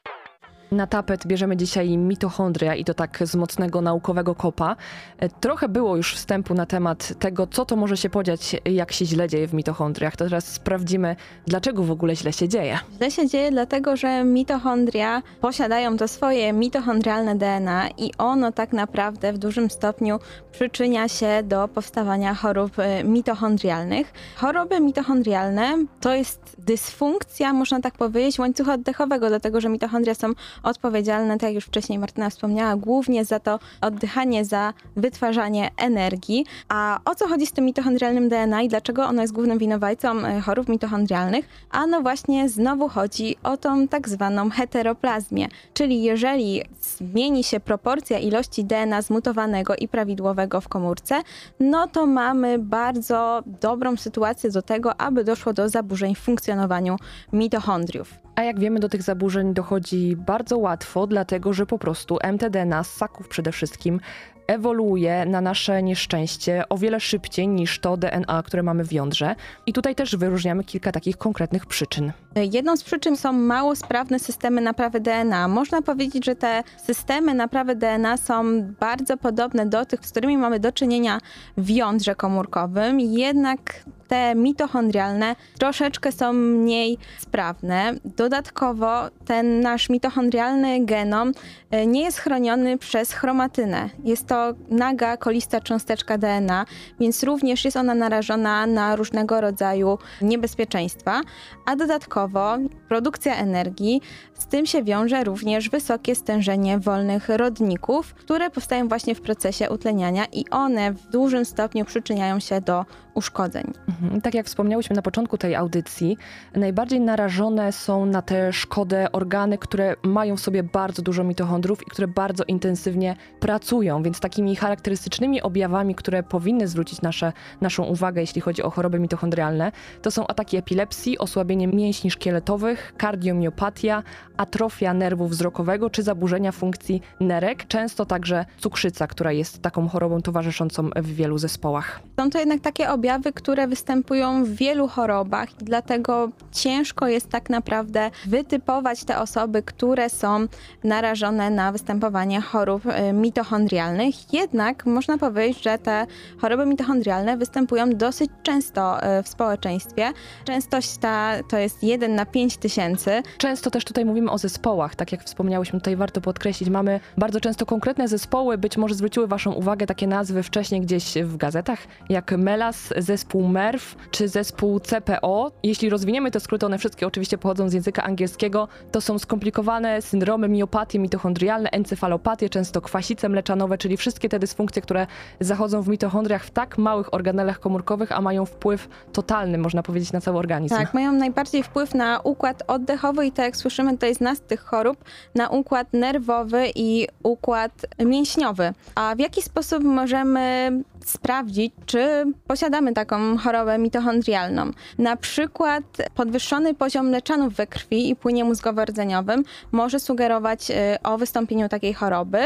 Na 0.73 0.87
tapet 0.87 1.27
bierzemy 1.27 1.57
dzisiaj 1.57 1.97
mitochondria 1.97 2.75
i 2.75 2.85
to 2.85 2.95
tak 2.95 3.19
z 3.23 3.35
mocnego 3.37 3.81
naukowego 3.81 4.35
kopa. 4.35 4.77
E, 5.19 5.29
Trochę 5.29 5.69
było 5.69 5.97
już 5.97 6.15
wstępu 6.15 6.55
na 6.55 6.67
temat 6.67 7.19
tego, 7.19 7.47
co 7.47 7.65
to 7.65 7.77
może 7.77 7.97
się 7.97 8.11
podziać, 8.11 8.57
jak 8.65 8.93
się 8.93 9.05
źle 9.07 9.29
dzieje 9.29 9.49
w 9.49 9.55
mitochondriach. 9.55 10.17
To 10.17 10.25
teraz 10.25 10.47
sprawdzimy, 10.47 11.17
dlaczego 11.47 11.83
w 11.83 11.91
ogóle 11.91 12.17
źle 12.17 12.33
się 12.33 12.49
dzieje. 12.49 12.79
Źle 12.97 13.11
się 13.11 13.29
dzieje 13.29 13.51
dlatego, 13.51 13.97
że 13.97 14.25
mitochondria 14.25 15.23
posiadają 15.41 15.97
to 15.97 16.09
swoje 16.09 16.53
mitochondrialne 16.53 17.37
DNA 17.37 17.89
i 17.99 18.11
ono 18.19 18.53
tak 18.53 18.73
naprawdę 18.73 19.33
w 19.33 19.39
dużym 19.39 19.71
stopniu 19.71 20.19
przyczynia 20.53 21.09
się 21.09 21.43
do 21.45 21.69
powstawania 21.69 22.35
chorób 22.35 22.79
e, 22.79 23.05
mitochondrialnych. 23.05 24.13
Choroby 24.37 24.81
mitochondrialne 24.81 25.75
to 26.01 26.15
jest 26.15 26.57
dysfunkcja, 26.59 27.53
można 27.53 27.81
tak 27.81 27.95
powiedzieć, 27.95 28.39
łańcucha 28.39 28.75
oddechowego, 28.75 29.29
dlatego 29.29 29.61
że 29.61 29.69
mitochondria 29.69 30.15
są 30.15 30.33
odpowiedzialne, 30.63 31.35
tak 31.35 31.43
jak 31.43 31.55
już 31.55 31.65
wcześniej 31.65 31.99
Martyna 31.99 32.31
wspomniała, 32.31 32.77
głównie 32.77 33.25
za 33.25 33.41
to 33.41 33.59
oddychanie, 33.81 34.45
za 34.45 34.73
wytwarzanie 34.97 35.71
energii. 35.77 36.47
A 36.69 37.01
o 37.05 37.15
co 37.15 37.29
chodzi 37.29 37.47
z 37.47 37.53
tym 37.53 37.65
mitochondrialnym 37.65 38.29
DNA 38.29 38.63
i 38.63 38.69
dlaczego 38.69 39.05
ono 39.05 39.23
jest 39.23 39.35
głównym 39.35 39.59
winowajcą 39.59 40.19
e, 40.19 40.41
chorób 40.41 40.69
mitochondrialnych? 40.69 41.49
A 41.71 41.87
no 41.87 42.01
właśnie 42.01 42.49
znowu 42.49 42.89
chodzi 42.89 43.37
o 43.43 43.57
tą 43.57 43.89
tak 43.89 44.09
zwaną 44.09 44.51
heteroplazmię, 44.51 45.49
czyli 45.75 46.03
jeżeli 46.03 46.63
zmieni 46.81 47.45
się 47.45 47.61
proporcja 47.61 48.19
ilości 48.19 48.65
DNA 48.65 49.03
zmutowanego 49.03 49.77
i 49.77 49.89
prawidłowego 49.89 50.61
w 50.61 50.69
komórce, 50.69 51.23
no 51.61 51.87
to 51.87 52.07
mamy 52.07 52.59
bardzo 52.59 53.43
dobrą 53.61 53.97
sytuację 53.97 54.51
do 54.51 54.63
tego, 54.63 55.01
aby 55.01 55.25
doszło 55.25 55.53
do 55.53 55.69
zaburzeń 55.69 56.15
w 56.15 56.19
funkcjonowaniu 56.19 56.97
mitochondriów. 57.33 58.28
A 58.39 58.43
jak 58.43 58.61
wiemy, 58.61 58.81
do 58.81 58.89
tych 58.89 59.03
zaburzeń 59.03 59.55
dochodzi 59.55 60.17
bardzo 60.17 60.59
łatwo, 60.59 61.07
dlatego 61.07 61.53
że 61.53 61.67
po 61.67 61.79
prostu 61.79 62.19
mtDNA 62.33 62.85
z 62.85 62.91
ssaków 62.91 63.29
przede 63.29 63.53
wszystkim 63.53 64.01
ewoluuje 64.49 65.27
na 65.27 65.41
nasze 65.41 65.83
nieszczęście 65.83 66.65
o 66.69 66.79
wiele 66.79 67.01
szybciej 67.01 67.49
niż 67.49 67.79
to 67.79 67.97
DNA, 67.97 68.43
które 68.43 68.63
mamy 68.63 68.85
w 68.85 68.93
jądrze. 68.93 69.35
I 69.67 69.73
tutaj 69.73 69.95
też 69.95 70.17
wyróżniamy 70.17 70.65
kilka 70.65 70.93
takich 70.93 71.17
konkretnych 71.17 71.67
przyczyn. 71.67 72.13
Jedną 72.53 72.77
z 72.77 72.85
przyczyn 72.85 73.17
są 73.17 73.33
mało 73.33 73.77
sprawne 73.77 74.19
systemy 74.19 74.61
naprawy 74.61 75.01
DNA. 75.01 75.49
Można 75.49 75.83
powiedzieć, 75.83 76.25
że 76.25 76.37
te 76.37 76.63
systemy 76.77 77.35
naprawy 77.35 77.75
DNA 77.75 78.17
są 78.17 78.63
bardzo 78.81 79.17
podobne 79.17 79.67
do 79.67 79.87
tych, 79.87 80.07
z 80.07 80.11
którymi 80.11 80.39
mamy 80.39 80.61
do 80.61 80.73
czynienia 80.73 81.19
w 81.57 81.71
jądrze 81.71 82.15
komórkowym, 82.15 83.01
jednak 83.01 83.85
te 84.09 84.35
mitochondrialne 84.35 85.37
troszeczkę 85.59 86.13
są 86.13 86.33
mniej 86.33 86.99
sprawne. 87.19 87.95
Dodatkowo 88.05 89.09
ten 89.27 89.61
nasz 89.61 89.89
mitochondrialny 89.89 90.85
genom 90.85 91.33
e, 91.71 91.87
nie 91.87 92.03
jest 92.03 92.19
chroniony 92.19 92.79
przez 92.79 93.13
chromatynę. 93.13 93.91
Jest 94.05 94.27
to 94.27 94.38
naga, 94.71 95.17
kolista 95.17 95.61
cząsteczka 95.61 96.19
DNA, 96.19 96.65
więc 97.01 97.23
również 97.23 97.65
jest 97.65 97.77
ona 97.77 97.95
narażona 97.95 98.67
na 98.67 98.97
różnego 98.97 99.41
rodzaju 99.41 99.99
niebezpieczeństwa, 100.23 101.21
a 101.67 101.77
dodatkowo 101.77 102.57
produkcja 102.89 103.37
energii, 103.37 104.01
z 104.39 104.47
tym 104.47 104.67
się 104.67 104.85
wiąże 104.85 105.25
również 105.25 105.71
wysokie 105.71 106.15
stężenie 106.15 106.79
wolnych 106.79 107.29
rodników, 107.29 108.15
które 108.15 108.51
powstają 108.51 108.89
właśnie 108.89 109.15
w 109.15 109.21
procesie 109.21 109.71
utleniania 109.71 110.25
i 110.33 110.45
one 110.51 110.93
w 110.93 111.11
dużym 111.11 111.45
stopniu 111.45 111.85
przyczyniają 111.85 112.41
się 112.41 112.61
do 112.61 112.85
uszkodzeń. 113.19 113.73
Mhm. 113.89 114.21
Tak 114.21 114.35
jak 114.35 114.47
wspomniałyśmy 114.47 114.97
na 114.97 115.03
początku 115.03 115.39
tej 115.39 115.55
audycji, 115.55 116.17
najbardziej 116.55 117.01
narażone 117.01 117.73
są 117.73 118.07
na 118.07 118.23
tę 118.23 118.53
szkodę 118.53 119.13
organy, 119.13 119.59
które 119.59 119.97
mają 120.03 120.37
w 120.37 120.41
sobie 120.41 120.63
bardzo 120.63 121.03
dużo 121.03 121.25
mitochondrów 121.25 121.83
i 121.83 121.91
które 121.91 122.09
bardzo 122.09 122.45
intensywnie 122.45 123.17
pracują, 123.41 124.03
więc 124.03 124.21
takimi 124.21 124.57
charakterystycznymi 124.57 125.43
objawami, 125.43 125.95
które 125.95 126.23
powinny 126.23 126.69
zwrócić 126.69 127.03
nasze, 127.03 127.33
naszą 127.61 127.85
uwagę, 127.85 128.21
jeśli 128.21 128.41
chodzi 128.41 128.63
o 128.63 128.71
choroby 128.71 128.99
mitochondrialne, 128.99 129.73
to 130.03 130.11
są 130.11 130.27
ataki 130.27 130.57
epilepsji, 130.57 131.19
osłabienie 131.19 131.69
mięśni 131.69 132.11
szkieletowych, 132.11 132.95
kardiomiopatia, 132.97 134.03
atrofia 134.39 134.95
nerwu 134.95 135.29
wzrokowego 135.29 135.91
czy 135.91 136.03
zaburzenia 136.03 136.53
funkcji 136.53 137.03
nerek, 137.21 137.67
często 137.67 138.07
także 138.07 138.45
cukrzyca, 138.59 139.07
która 139.07 139.33
jest 139.33 139.63
taką 139.63 139.89
chorobą 139.89 140.23
towarzyszącą 140.23 140.91
w 140.97 141.15
wielu 141.15 141.39
zespołach. 141.39 142.01
Są 142.21 142.31
to 142.31 142.39
jednak 142.39 142.61
takie 142.61 142.91
objawy, 142.91 143.33
które 143.33 143.69
występują 143.69 144.45
w 144.45 144.49
wielu 144.49 144.89
chorobach, 144.89 145.49
dlatego 145.59 146.29
ciężko 146.53 147.09
jest 147.09 147.29
tak 147.29 147.51
naprawdę 147.51 148.11
wytypować 148.27 149.05
te 149.05 149.19
osoby, 149.19 149.63
które 149.63 150.11
są 150.11 150.47
narażone 150.85 151.51
na 151.51 151.73
występowanie 151.73 152.41
chorób 152.41 152.83
e, 152.87 153.13
mitochondrialnych. 153.13 154.33
Jednak 154.33 154.87
można 154.87 155.19
powiedzieć, 155.19 155.63
że 155.63 155.79
te 155.79 156.07
choroby 156.41 156.67
mitochondrialne 156.67 157.37
występują 157.37 157.91
dosyć 157.91 158.31
często 158.43 159.03
e, 159.03 159.23
w 159.23 159.29
społeczeństwie. 159.29 160.13
Częstość 160.45 160.97
ta 160.97 161.33
to 161.49 161.59
jest 161.59 161.83
1 161.83 162.15
na 162.15 162.27
5 162.27 162.57
tysięcy. 162.57 163.23
Często 163.39 163.71
też 163.71 163.85
tutaj 163.85 164.05
mówimy 164.05 164.28
o 164.31 164.39
zespołach, 164.39 164.95
tak 164.95 165.13
jak 165.13 165.25
wspomniałyśmy, 165.25 165.79
tutaj 165.79 165.97
warto 165.97 166.21
podkreślić, 166.21 166.71
mamy 166.71 167.01
bardzo 167.17 167.41
często 167.41 167.67
konkretne 167.67 168.09
zespoły, 168.09 168.59
być 168.59 168.77
może 168.77 168.95
zwróciły 168.95 169.27
Waszą 169.27 169.53
uwagę 169.53 169.87
takie 169.87 170.07
nazwy 170.07 170.43
wcześniej 170.43 170.81
gdzieś 170.81 171.15
w 171.15 171.37
gazetach, 171.37 171.79
jak 172.09 172.33
MELAS, 172.33 172.95
zespół 172.97 173.49
MERV 173.49 173.85
czy 174.11 174.29
zespół 174.29 174.81
CPO. 174.81 175.53
Jeśli 175.63 175.91
rozwiniemy 175.91 176.31
te 176.31 176.41
skróty, 176.41 176.67
one 176.67 176.79
wszystkie 176.79 177.07
oczywiście 177.07 177.39
pochodzą 177.39 177.69
z 177.69 177.73
języka 177.73 178.03
angielskiego, 178.03 178.69
to 178.93 179.01
są 179.01 179.19
skomplikowane 179.19 180.03
syndromy 180.03 180.49
miopatie 180.49 180.99
mitochondrialne, 180.99 181.71
encefalopatie, 181.71 182.49
często 182.49 182.81
kwasice 182.81 183.29
mleczanowe, 183.29 183.79
czyli 183.79 183.97
wszystkie 183.97 184.29
te 184.29 184.39
dysfunkcje, 184.39 184.83
które 184.83 185.07
zachodzą 185.41 185.83
w 185.83 185.89
mitochondriach 185.89 186.45
w 186.45 186.51
tak 186.51 186.79
małych 186.79 187.15
organelach 187.15 187.61
komórkowych, 187.61 188.13
a 188.13 188.21
mają 188.21 188.47
wpływ 188.47 188.89
totalny, 189.13 189.59
można 189.59 189.83
powiedzieć, 189.83 190.13
na 190.13 190.21
cały 190.21 190.39
organizm. 190.39 190.75
Tak, 190.75 190.95
mają 190.95 191.13
najbardziej 191.13 191.63
wpływ 191.63 191.95
na 191.95 192.21
układ 192.21 192.63
oddechowy 192.67 193.27
i 193.27 193.33
tak 193.33 193.47
jak 193.47 193.57
słyszymy, 193.57 193.99
to 193.99 194.07
nas 194.21 194.41
tych 194.41 194.61
chorób, 194.61 195.05
na 195.35 195.49
układ 195.49 195.93
nerwowy 195.93 196.67
i 196.75 197.09
układ 197.23 197.73
mięśniowy. 197.99 198.73
A 198.95 199.15
w 199.15 199.19
jaki 199.19 199.43
sposób 199.43 199.85
możemy 199.85 200.73
sprawdzić, 201.09 201.75
czy 201.87 202.25
posiadamy 202.47 202.93
taką 202.93 203.39
chorobę 203.39 203.79
mitochondrialną. 203.79 204.71
Na 204.99 205.17
przykład 205.17 205.85
podwyższony 206.15 206.75
poziom 206.75 207.09
mleczanów 207.09 207.55
we 207.55 207.67
krwi 207.67 208.11
i 208.11 208.17
płynie 208.17 208.45
mózgowo-rdzeniowym 208.45 209.43
może 209.73 210.01
sugerować 210.01 210.71
y, 210.71 210.75
o 211.03 211.19
wystąpieniu 211.19 211.69
takiej 211.69 211.95
choroby, 211.95 212.39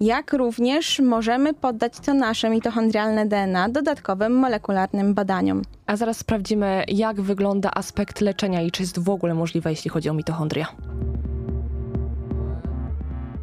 jak 0.00 0.32
również 0.32 1.00
możemy 1.00 1.54
poddać 1.54 1.92
to 2.00 2.14
nasze 2.14 2.50
mitochondrialne 2.50 3.26
DNA 3.26 3.68
dodatkowym 3.68 4.32
molekularnym 4.38 5.14
badaniom. 5.14 5.62
A 5.86 5.96
zaraz 5.96 6.16
sprawdzimy, 6.16 6.84
jak 6.88 7.20
wygląda 7.20 7.70
aspekt 7.74 8.20
leczenia 8.20 8.62
i 8.62 8.70
czy 8.70 8.82
jest 8.82 8.98
w 8.98 9.10
ogóle 9.10 9.34
możliwe, 9.34 9.70
jeśli 9.70 9.90
chodzi 9.90 10.08
o 10.08 10.14
mitochondria. 10.14 10.66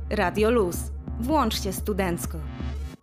Radio 0.10 0.52
Luz. 0.52 0.78
Włączcie 1.20 1.74
studencko. 1.74 2.38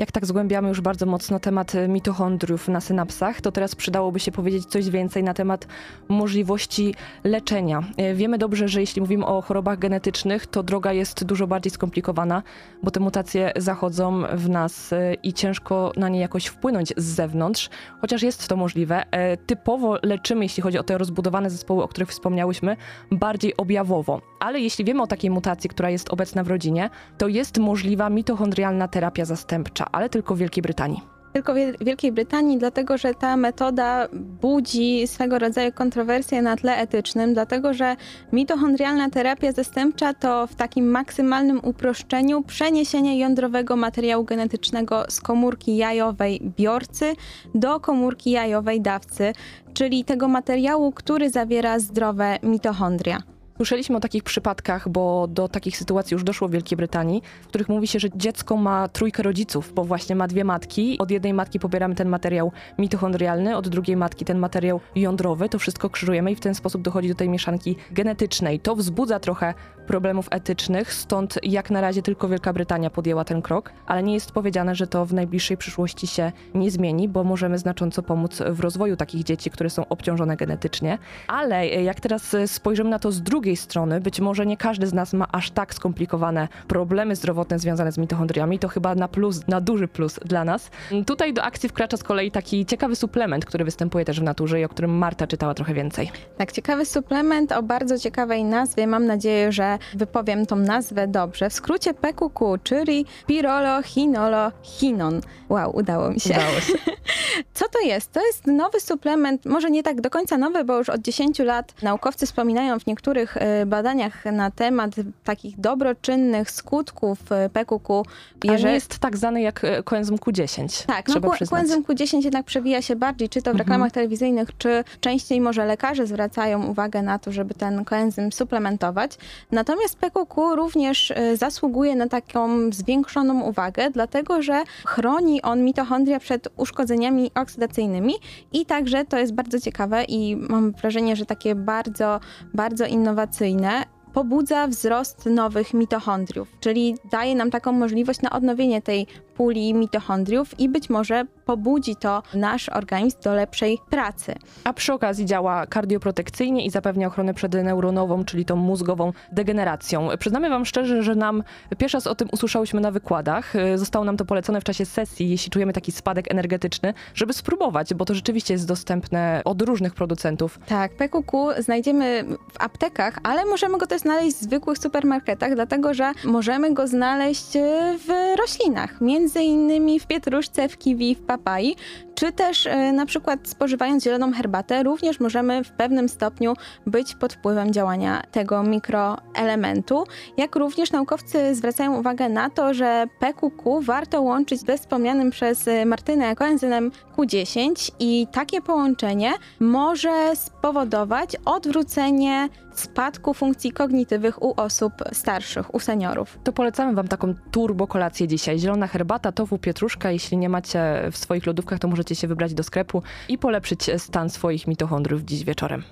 Jak 0.00 0.12
tak 0.12 0.26
zgłębiamy 0.26 0.68
już 0.68 0.80
bardzo 0.80 1.06
mocno 1.06 1.40
temat 1.40 1.74
e, 1.74 1.88
mitochondriów 1.88 2.68
na 2.68 2.80
synapsach, 2.80 3.40
to 3.40 3.52
teraz 3.52 3.74
przydałoby 3.74 4.20
się 4.20 4.32
powiedzieć 4.32 4.66
coś 4.66 4.90
więcej 4.90 5.22
na 5.22 5.34
temat 5.34 5.66
możliwości 6.08 6.94
leczenia. 7.24 7.82
E, 7.96 8.14
wiemy 8.14 8.38
dobrze, 8.38 8.68
że 8.68 8.80
jeśli 8.80 9.02
mówimy 9.02 9.26
o 9.26 9.42
chorobach 9.42 9.78
genetycznych, 9.78 10.46
to 10.46 10.62
droga 10.62 10.92
jest 10.92 11.24
dużo 11.24 11.46
bardziej 11.46 11.70
skomplikowana, 11.70 12.42
bo 12.82 12.90
te 12.90 13.00
mutacje 13.00 13.52
zachodzą 13.56 14.22
w 14.32 14.48
nas 14.48 14.92
e, 14.92 15.14
i 15.14 15.32
ciężko 15.32 15.92
na 15.96 16.08
nie 16.08 16.20
jakoś 16.20 16.46
wpłynąć 16.46 16.92
z 16.96 17.04
zewnątrz, 17.04 17.70
chociaż 18.00 18.22
jest 18.22 18.48
to 18.48 18.56
możliwe. 18.56 19.04
Typowo 19.46 19.98
leczymy, 20.02 20.44
jeśli 20.44 20.62
chodzi 20.62 20.78
o 20.78 20.82
te 20.82 20.98
rozbudowane 20.98 21.50
zespoły, 21.50 21.82
o 21.82 21.88
których 21.88 22.08
wspomniałyśmy, 22.08 22.76
bardziej 23.10 23.56
objawowo. 23.56 24.20
Ale 24.40 24.60
jeśli 24.60 24.84
wiemy 24.84 25.02
o 25.02 25.06
takiej 25.06 25.30
mutacji, 25.30 25.70
która 25.70 25.90
jest 25.90 26.12
obecna 26.12 26.44
w 26.44 26.48
rodzinie, 26.48 26.90
to 27.18 27.28
jest 27.28 27.58
możliwa 27.58 28.10
mitochondrialna 28.10 28.88
terapia 28.88 29.24
zastępcza 29.24 29.89
ale 29.92 30.08
tylko 30.08 30.34
w 30.34 30.38
Wielkiej 30.38 30.62
Brytanii. 30.62 31.00
Tylko 31.32 31.54
w 31.54 31.56
Wielkiej 31.84 32.12
Brytanii, 32.12 32.58
dlatego 32.58 32.98
że 32.98 33.14
ta 33.14 33.36
metoda 33.36 34.08
budzi 34.12 35.06
swego 35.06 35.38
rodzaju 35.38 35.72
kontrowersje 35.72 36.42
na 36.42 36.56
tle 36.56 36.76
etycznym, 36.76 37.34
dlatego 37.34 37.74
że 37.74 37.96
mitochondrialna 38.32 39.10
terapia 39.10 39.52
zastępcza 39.52 40.14
to 40.14 40.46
w 40.46 40.54
takim 40.54 40.86
maksymalnym 40.86 41.60
uproszczeniu 41.62 42.42
przeniesienie 42.42 43.18
jądrowego 43.18 43.76
materiału 43.76 44.24
genetycznego 44.24 45.04
z 45.08 45.20
komórki 45.20 45.76
jajowej 45.76 46.52
biorcy 46.56 47.14
do 47.54 47.80
komórki 47.80 48.30
jajowej 48.30 48.80
dawcy, 48.80 49.32
czyli 49.74 50.04
tego 50.04 50.28
materiału, 50.28 50.92
który 50.92 51.30
zawiera 51.30 51.78
zdrowe 51.78 52.38
mitochondria. 52.42 53.22
Słyszeliśmy 53.60 53.96
o 53.96 54.00
takich 54.00 54.22
przypadkach, 54.22 54.88
bo 54.88 55.26
do 55.28 55.48
takich 55.48 55.76
sytuacji 55.76 56.14
już 56.14 56.24
doszło 56.24 56.48
w 56.48 56.50
Wielkiej 56.50 56.76
Brytanii, 56.76 57.22
w 57.42 57.46
których 57.46 57.68
mówi 57.68 57.86
się, 57.86 57.98
że 57.98 58.08
dziecko 58.14 58.56
ma 58.56 58.88
trójkę 58.88 59.22
rodziców, 59.22 59.72
bo 59.74 59.84
właśnie 59.84 60.16
ma 60.16 60.28
dwie 60.28 60.44
matki. 60.44 60.98
Od 60.98 61.10
jednej 61.10 61.34
matki 61.34 61.58
pobieramy 61.58 61.94
ten 61.94 62.08
materiał 62.08 62.52
mitochondrialny, 62.78 63.56
od 63.56 63.68
drugiej 63.68 63.96
matki 63.96 64.24
ten 64.24 64.38
materiał 64.38 64.80
jądrowy. 64.96 65.48
To 65.48 65.58
wszystko 65.58 65.90
krzyżujemy 65.90 66.32
i 66.32 66.36
w 66.36 66.40
ten 66.40 66.54
sposób 66.54 66.82
dochodzi 66.82 67.08
do 67.08 67.14
tej 67.14 67.28
mieszanki 67.28 67.76
genetycznej. 67.90 68.60
To 68.60 68.76
wzbudza 68.76 69.20
trochę 69.20 69.54
problemów 69.86 70.28
etycznych, 70.30 70.92
stąd 70.92 71.38
jak 71.42 71.70
na 71.70 71.80
razie 71.80 72.02
tylko 72.02 72.28
Wielka 72.28 72.52
Brytania 72.52 72.90
podjęła 72.90 73.24
ten 73.24 73.42
krok, 73.42 73.72
ale 73.86 74.02
nie 74.02 74.14
jest 74.14 74.32
powiedziane, 74.32 74.74
że 74.74 74.86
to 74.86 75.06
w 75.06 75.14
najbliższej 75.14 75.56
przyszłości 75.56 76.06
się 76.06 76.32
nie 76.54 76.70
zmieni, 76.70 77.08
bo 77.08 77.24
możemy 77.24 77.58
znacząco 77.58 78.02
pomóc 78.02 78.42
w 78.50 78.60
rozwoju 78.60 78.96
takich 78.96 79.24
dzieci, 79.24 79.50
które 79.50 79.70
są 79.70 79.88
obciążone 79.88 80.36
genetycznie. 80.36 80.98
Ale 81.28 81.66
jak 81.66 82.00
teraz 82.00 82.36
spojrzymy 82.46 82.90
na 82.90 82.98
to 82.98 83.12
z 83.12 83.22
drugiej 83.22 83.49
strony, 83.56 84.00
być 84.00 84.20
może 84.20 84.46
nie 84.46 84.56
każdy 84.56 84.86
z 84.86 84.92
nas 84.92 85.12
ma 85.12 85.26
aż 85.32 85.50
tak 85.50 85.74
skomplikowane 85.74 86.48
problemy 86.68 87.16
zdrowotne 87.16 87.58
związane 87.58 87.92
z 87.92 87.98
mitochondriami, 87.98 88.58
to 88.58 88.68
chyba 88.68 88.94
na 88.94 89.08
plus, 89.08 89.48
na 89.48 89.60
duży 89.60 89.88
plus 89.88 90.20
dla 90.24 90.44
nas. 90.44 90.70
Tutaj 91.06 91.34
do 91.34 91.42
akcji 91.42 91.68
wkracza 91.68 91.96
z 91.96 92.02
kolei 92.02 92.30
taki 92.30 92.66
ciekawy 92.66 92.96
suplement, 92.96 93.44
który 93.44 93.64
występuje 93.64 94.04
też 94.04 94.20
w 94.20 94.22
naturze 94.22 94.60
i 94.60 94.64
o 94.64 94.68
którym 94.68 94.90
Marta 94.98 95.26
czytała 95.26 95.54
trochę 95.54 95.74
więcej. 95.74 96.10
Tak, 96.38 96.52
ciekawy 96.52 96.86
suplement 96.86 97.52
o 97.52 97.62
bardzo 97.62 97.98
ciekawej 97.98 98.44
nazwie. 98.44 98.86
Mam 98.86 99.06
nadzieję, 99.06 99.52
że 99.52 99.78
wypowiem 99.94 100.46
tą 100.46 100.56
nazwę 100.56 101.08
dobrze. 101.08 101.50
W 101.50 101.52
skrócie 101.52 101.94
PQQ, 101.94 102.58
czyli 102.64 103.06
pirolochinolchinon. 103.26 105.20
Wow, 105.48 105.76
udało 105.76 106.10
mi 106.10 106.20
się. 106.20 106.30
Udało 106.30 106.60
się. 106.60 106.72
Co 107.54 107.68
to 107.68 107.80
jest? 107.80 108.12
To 108.12 108.26
jest 108.26 108.46
nowy 108.46 108.80
suplement, 108.80 109.46
może 109.46 109.70
nie 109.70 109.82
tak 109.82 110.00
do 110.00 110.10
końca 110.10 110.38
nowy, 110.38 110.64
bo 110.64 110.78
już 110.78 110.88
od 110.88 111.00
10 111.00 111.38
lat 111.38 111.82
naukowcy 111.82 112.26
wspominają 112.26 112.80
w 112.80 112.86
niektórych 112.86 113.36
badaniach 113.66 114.24
na 114.24 114.50
temat 114.50 114.90
takich 115.24 115.60
dobroczynnych 115.60 116.50
skutków 116.50 117.32
e, 117.32 117.50
PQQ. 117.50 118.02
Jeżeli... 118.44 118.64
nie 118.64 118.72
jest 118.72 118.98
tak 118.98 119.16
znany 119.16 119.40
jak 119.40 119.64
e, 119.64 119.82
koenzym 119.82 120.16
Q10. 120.16 120.86
Tak, 120.86 121.08
no 121.08 121.30
koenzym 121.50 121.84
Q10 121.84 122.24
jednak 122.24 122.46
przewija 122.46 122.82
się 122.82 122.96
bardziej, 122.96 123.28
czy 123.28 123.42
to 123.42 123.50
w 123.50 123.54
mhm. 123.54 123.58
reklamach 123.58 123.86
mhm. 123.86 123.94
telewizyjnych, 123.94 124.48
czy 124.58 124.84
częściej 125.00 125.40
może 125.40 125.64
lekarze 125.64 126.06
zwracają 126.06 126.66
uwagę 126.66 127.02
na 127.02 127.18
to, 127.18 127.32
żeby 127.32 127.54
ten 127.54 127.84
koenzym 127.84 128.32
suplementować. 128.32 129.18
Natomiast 129.52 129.98
PQQ 129.98 130.56
również 130.56 131.12
zasługuje 131.34 131.96
na 131.96 132.08
taką 132.08 132.72
zwiększoną 132.72 133.40
uwagę, 133.40 133.90
dlatego 133.90 134.42
że 134.42 134.62
chroni 134.86 135.42
on 135.42 135.64
mitochondria 135.64 136.20
przed 136.20 136.48
uszkodzeniami 136.56 137.30
oksydacyjnymi 137.34 138.14
i 138.52 138.66
także 138.66 139.04
to 139.04 139.18
jest 139.18 139.34
bardzo 139.34 139.60
ciekawe 139.60 140.04
i 140.04 140.36
mam 140.36 140.72
wrażenie, 140.72 141.16
że 141.16 141.26
takie 141.26 141.54
bardzo, 141.54 142.20
bardzo 142.54 142.86
innowacyjne 142.86 143.19
innowacyjne 143.20 143.84
pobudza 144.12 144.66
wzrost 144.66 145.26
nowych 145.26 145.74
mitochondriów, 145.74 146.48
czyli 146.60 146.94
daje 147.10 147.34
nam 147.34 147.50
taką 147.50 147.72
możliwość 147.72 148.22
na 148.22 148.30
odnowienie 148.30 148.82
tej 148.82 149.06
puli 149.36 149.74
mitochondriów 149.74 150.60
i 150.60 150.68
być 150.68 150.90
może 150.90 151.24
pobudzi 151.44 151.96
to 151.96 152.22
nasz 152.34 152.68
organizm 152.68 153.20
do 153.24 153.34
lepszej 153.34 153.78
pracy. 153.90 154.34
A 154.64 154.72
przy 154.72 154.92
okazji 154.92 155.26
działa 155.26 155.66
kardioprotekcyjnie 155.66 156.66
i 156.66 156.70
zapewnia 156.70 157.06
ochronę 157.06 157.34
przed 157.34 157.52
neuronową, 157.52 158.24
czyli 158.24 158.44
tą 158.44 158.56
mózgową 158.56 159.12
degeneracją. 159.32 160.08
Przyznamy 160.18 160.50
wam 160.50 160.64
szczerze, 160.64 161.02
że 161.02 161.14
nam 161.14 161.42
pierwszy 161.78 161.96
raz 161.96 162.06
o 162.06 162.14
tym 162.14 162.28
usłyszałyśmy 162.32 162.80
na 162.80 162.90
wykładach. 162.90 163.52
Zostało 163.76 164.04
nam 164.04 164.16
to 164.16 164.24
polecone 164.24 164.60
w 164.60 164.64
czasie 164.64 164.84
sesji, 164.84 165.30
jeśli 165.30 165.50
czujemy 165.50 165.72
taki 165.72 165.92
spadek 165.92 166.30
energetyczny, 166.30 166.94
żeby 167.14 167.32
spróbować, 167.32 167.94
bo 167.94 168.04
to 168.04 168.14
rzeczywiście 168.14 168.54
jest 168.54 168.68
dostępne 168.68 169.42
od 169.44 169.62
różnych 169.62 169.94
producentów. 169.94 170.58
Tak, 170.66 170.96
PQQ 170.96 171.48
znajdziemy 171.58 172.24
w 172.52 172.60
aptekach, 172.60 173.18
ale 173.22 173.44
możemy 173.44 173.78
go 173.78 173.86
też 173.86 173.99
znaleźć 174.00 174.36
w 174.36 174.42
zwykłych 174.42 174.78
supermarketach, 174.78 175.54
dlatego 175.54 175.94
że 175.94 176.12
możemy 176.24 176.74
go 176.74 176.86
znaleźć 176.86 177.52
w 177.98 178.36
roślinach, 178.38 179.00
między 179.00 179.42
innymi 179.42 180.00
w 180.00 180.06
pietruszce, 180.06 180.68
w 180.68 180.78
kiwi, 180.78 181.14
w 181.14 181.22
papai, 181.22 181.76
czy 182.20 182.32
też 182.32 182.66
e, 182.66 182.92
na 182.92 183.06
przykład 183.06 183.48
spożywając 183.48 184.04
zieloną 184.04 184.32
herbatę, 184.32 184.82
również 184.82 185.20
możemy 185.20 185.64
w 185.64 185.70
pewnym 185.70 186.08
stopniu 186.08 186.54
być 186.86 187.14
pod 187.14 187.32
wpływem 187.32 187.72
działania 187.72 188.22
tego 188.32 188.62
mikroelementu. 188.62 190.04
Jak 190.36 190.56
również 190.56 190.92
naukowcy 190.92 191.54
zwracają 191.54 191.98
uwagę 191.98 192.28
na 192.28 192.50
to, 192.50 192.74
że 192.74 193.06
PQQ 193.20 193.80
warto 193.80 194.22
łączyć 194.22 194.60
ze 194.60 194.78
wspomnianym 194.78 195.30
przez 195.30 195.68
Martynę 195.86 196.36
koenzymem 196.36 196.90
Q10 197.16 197.90
i 197.98 198.26
takie 198.32 198.60
połączenie 198.60 199.32
może 199.60 200.36
spowodować 200.36 201.36
odwrócenie 201.44 202.48
spadku 202.74 203.34
funkcji 203.34 203.72
kognitywnych 203.72 204.42
u 204.42 204.54
osób 204.56 204.92
starszych, 205.12 205.74
u 205.74 205.80
seniorów. 205.80 206.38
To 206.44 206.52
polecamy 206.52 206.94
Wam 206.94 207.08
taką 207.08 207.34
turbokolację 207.50 208.28
dzisiaj. 208.28 208.58
Zielona 208.58 208.86
herbata, 208.86 209.32
tofu, 209.32 209.58
pietruszka. 209.58 210.10
Jeśli 210.10 210.36
nie 210.36 210.48
macie 210.48 211.08
w 211.12 211.16
swoich 211.16 211.46
lodówkach, 211.46 211.78
to 211.78 211.88
możecie 211.88 212.09
się 212.16 212.28
wybrać 212.28 212.54
do 212.54 212.62
sklepu 212.62 213.02
i 213.28 213.38
polepszyć 213.38 213.90
stan 213.98 214.30
swoich 214.30 214.66
mitochondriów 214.66 215.22
dziś 215.22 215.44
wieczorem. 215.44 215.82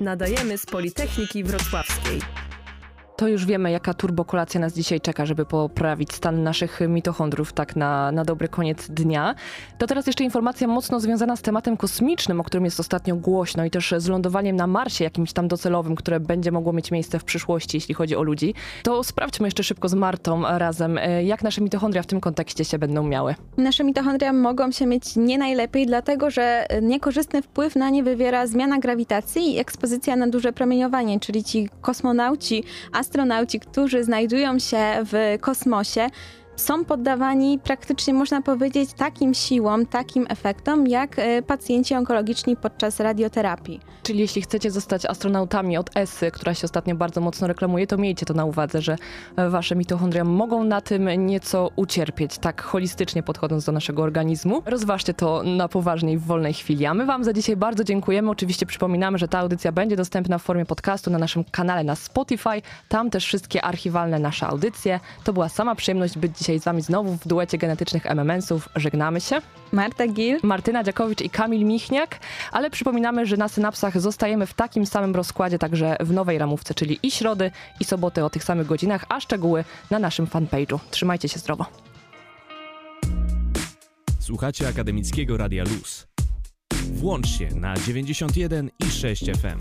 Nadajemy 0.00 0.58
z 0.58 0.66
Politechniki 0.66 1.44
Wrocławskiej 1.44 2.45
to 3.16 3.28
już 3.28 3.46
wiemy, 3.46 3.70
jaka 3.70 3.94
turbokolacja 3.94 4.60
nas 4.60 4.74
dzisiaj 4.74 5.00
czeka, 5.00 5.26
żeby 5.26 5.44
poprawić 5.46 6.12
stan 6.12 6.42
naszych 6.42 6.80
mitochondrów 6.88 7.52
tak 7.52 7.76
na, 7.76 8.12
na 8.12 8.24
dobry 8.24 8.48
koniec 8.48 8.90
dnia. 8.90 9.34
To 9.78 9.86
teraz 9.86 10.06
jeszcze 10.06 10.24
informacja 10.24 10.68
mocno 10.68 11.00
związana 11.00 11.36
z 11.36 11.42
tematem 11.42 11.76
kosmicznym, 11.76 12.40
o 12.40 12.44
którym 12.44 12.64
jest 12.64 12.80
ostatnio 12.80 13.16
głośno 13.16 13.64
i 13.64 13.70
też 13.70 13.94
z 13.98 14.08
lądowaniem 14.08 14.56
na 14.56 14.66
Marsie 14.66 15.04
jakimś 15.04 15.32
tam 15.32 15.48
docelowym, 15.48 15.94
które 15.94 16.20
będzie 16.20 16.52
mogło 16.52 16.72
mieć 16.72 16.90
miejsce 16.90 17.18
w 17.18 17.24
przyszłości, 17.24 17.76
jeśli 17.76 17.94
chodzi 17.94 18.16
o 18.16 18.22
ludzi. 18.22 18.54
To 18.82 19.04
sprawdźmy 19.04 19.46
jeszcze 19.46 19.62
szybko 19.62 19.88
z 19.88 19.94
Martą 19.94 20.42
razem, 20.58 20.98
e, 20.98 21.24
jak 21.24 21.42
nasze 21.42 21.60
mitochondria 21.60 22.02
w 22.02 22.06
tym 22.06 22.20
kontekście 22.20 22.64
się 22.64 22.78
będą 22.78 23.02
miały. 23.02 23.34
Nasze 23.56 23.84
mitochondria 23.84 24.32
mogą 24.32 24.70
się 24.70 24.86
mieć 24.86 25.16
nie 25.16 25.38
najlepiej, 25.38 25.86
dlatego 25.86 26.30
że 26.30 26.66
niekorzystny 26.82 27.42
wpływ 27.42 27.76
na 27.76 27.90
nie 27.90 28.02
wywiera 28.02 28.46
zmiana 28.46 28.78
grawitacji 28.78 29.54
i 29.54 29.58
ekspozycja 29.58 30.16
na 30.16 30.26
duże 30.28 30.52
promieniowanie, 30.52 31.20
czyli 31.20 31.44
ci 31.44 31.68
kosmonauci, 31.80 32.64
astronauci, 33.06 33.60
którzy 33.60 34.04
znajdują 34.04 34.58
się 34.58 34.78
w 35.04 35.38
kosmosie, 35.40 36.06
są 36.56 36.84
poddawani 36.84 37.58
praktycznie, 37.58 38.14
można 38.14 38.42
powiedzieć, 38.42 38.90
takim 38.92 39.34
siłom, 39.34 39.86
takim 39.86 40.26
efektom, 40.28 40.86
jak 40.86 41.18
e, 41.18 41.42
pacjenci 41.42 41.94
onkologiczni 41.94 42.56
podczas 42.56 43.00
radioterapii. 43.00 43.80
Czyli 44.02 44.18
jeśli 44.18 44.42
chcecie 44.42 44.70
zostać 44.70 45.06
astronautami 45.06 45.78
od 45.78 45.96
ESY, 45.96 46.30
która 46.30 46.54
się 46.54 46.64
ostatnio 46.64 46.94
bardzo 46.94 47.20
mocno 47.20 47.46
reklamuje, 47.46 47.86
to 47.86 47.98
miejcie 47.98 48.26
to 48.26 48.34
na 48.34 48.44
uwadze, 48.44 48.82
że 48.82 48.96
e, 49.36 49.50
wasze 49.50 49.76
mitochondria 49.76 50.24
mogą 50.24 50.64
na 50.64 50.80
tym 50.80 51.26
nieco 51.26 51.70
ucierpieć, 51.76 52.38
tak 52.38 52.62
holistycznie 52.62 53.22
podchodząc 53.22 53.64
do 53.64 53.72
naszego 53.72 54.02
organizmu. 54.02 54.62
Rozważcie 54.66 55.14
to 55.14 55.42
na 55.42 55.68
poważniej 55.68 56.18
w 56.18 56.22
wolnej 56.22 56.54
chwili. 56.54 56.86
A 56.86 56.94
my 56.94 57.06
wam 57.06 57.24
za 57.24 57.32
dzisiaj 57.32 57.56
bardzo 57.56 57.84
dziękujemy. 57.84 58.30
Oczywiście 58.30 58.66
przypominamy, 58.66 59.18
że 59.18 59.28
ta 59.28 59.38
audycja 59.38 59.72
będzie 59.72 59.96
dostępna 59.96 60.38
w 60.38 60.42
formie 60.42 60.66
podcastu 60.66 61.10
na 61.10 61.18
naszym 61.18 61.44
kanale 61.44 61.84
na 61.84 61.94
Spotify. 61.94 62.62
Tam 62.88 63.10
też 63.10 63.24
wszystkie 63.24 63.62
archiwalne 63.62 64.18
nasze 64.18 64.46
audycje. 64.46 65.00
To 65.24 65.32
była 65.32 65.48
sama 65.48 65.74
przyjemność 65.74 66.18
być 66.18 66.45
dzisiaj 66.46 66.60
z 66.60 66.64
wami 66.64 66.82
znowu 66.82 67.16
w 67.16 67.28
duecie 67.28 67.58
genetycznych 67.58 68.06
MMS-ów. 68.06 68.68
Żegnamy 68.76 69.20
się. 69.20 69.38
Marta 69.72 70.06
Gil. 70.06 70.38
Martyna 70.42 70.84
Dziakowicz 70.84 71.20
i 71.20 71.30
Kamil 71.30 71.64
Michniak, 71.64 72.18
ale 72.52 72.70
przypominamy, 72.70 73.26
że 73.26 73.36
na 73.36 73.48
synapsach 73.48 74.00
zostajemy 74.00 74.46
w 74.46 74.54
takim 74.54 74.86
samym 74.86 75.14
rozkładzie, 75.14 75.58
także 75.58 75.96
w 76.00 76.12
nowej 76.12 76.38
ramówce, 76.38 76.74
czyli 76.74 76.98
i 77.02 77.10
środy, 77.10 77.50
i 77.80 77.84
soboty 77.84 78.24
o 78.24 78.30
tych 78.30 78.44
samych 78.44 78.66
godzinach, 78.66 79.04
a 79.08 79.20
szczegóły 79.20 79.64
na 79.90 79.98
naszym 79.98 80.26
fanpage'u. 80.26 80.78
Trzymajcie 80.90 81.28
się 81.28 81.38
zdrowo. 81.38 81.66
Słuchacie 84.20 84.68
Akademickiego 84.68 85.36
Radia 85.36 85.64
Luz. 85.64 86.06
Włącz 86.92 87.28
się 87.28 87.48
na 87.54 87.74
91 87.74 88.70
i 88.86 88.90
6 88.90 89.24
FM. 89.24 89.58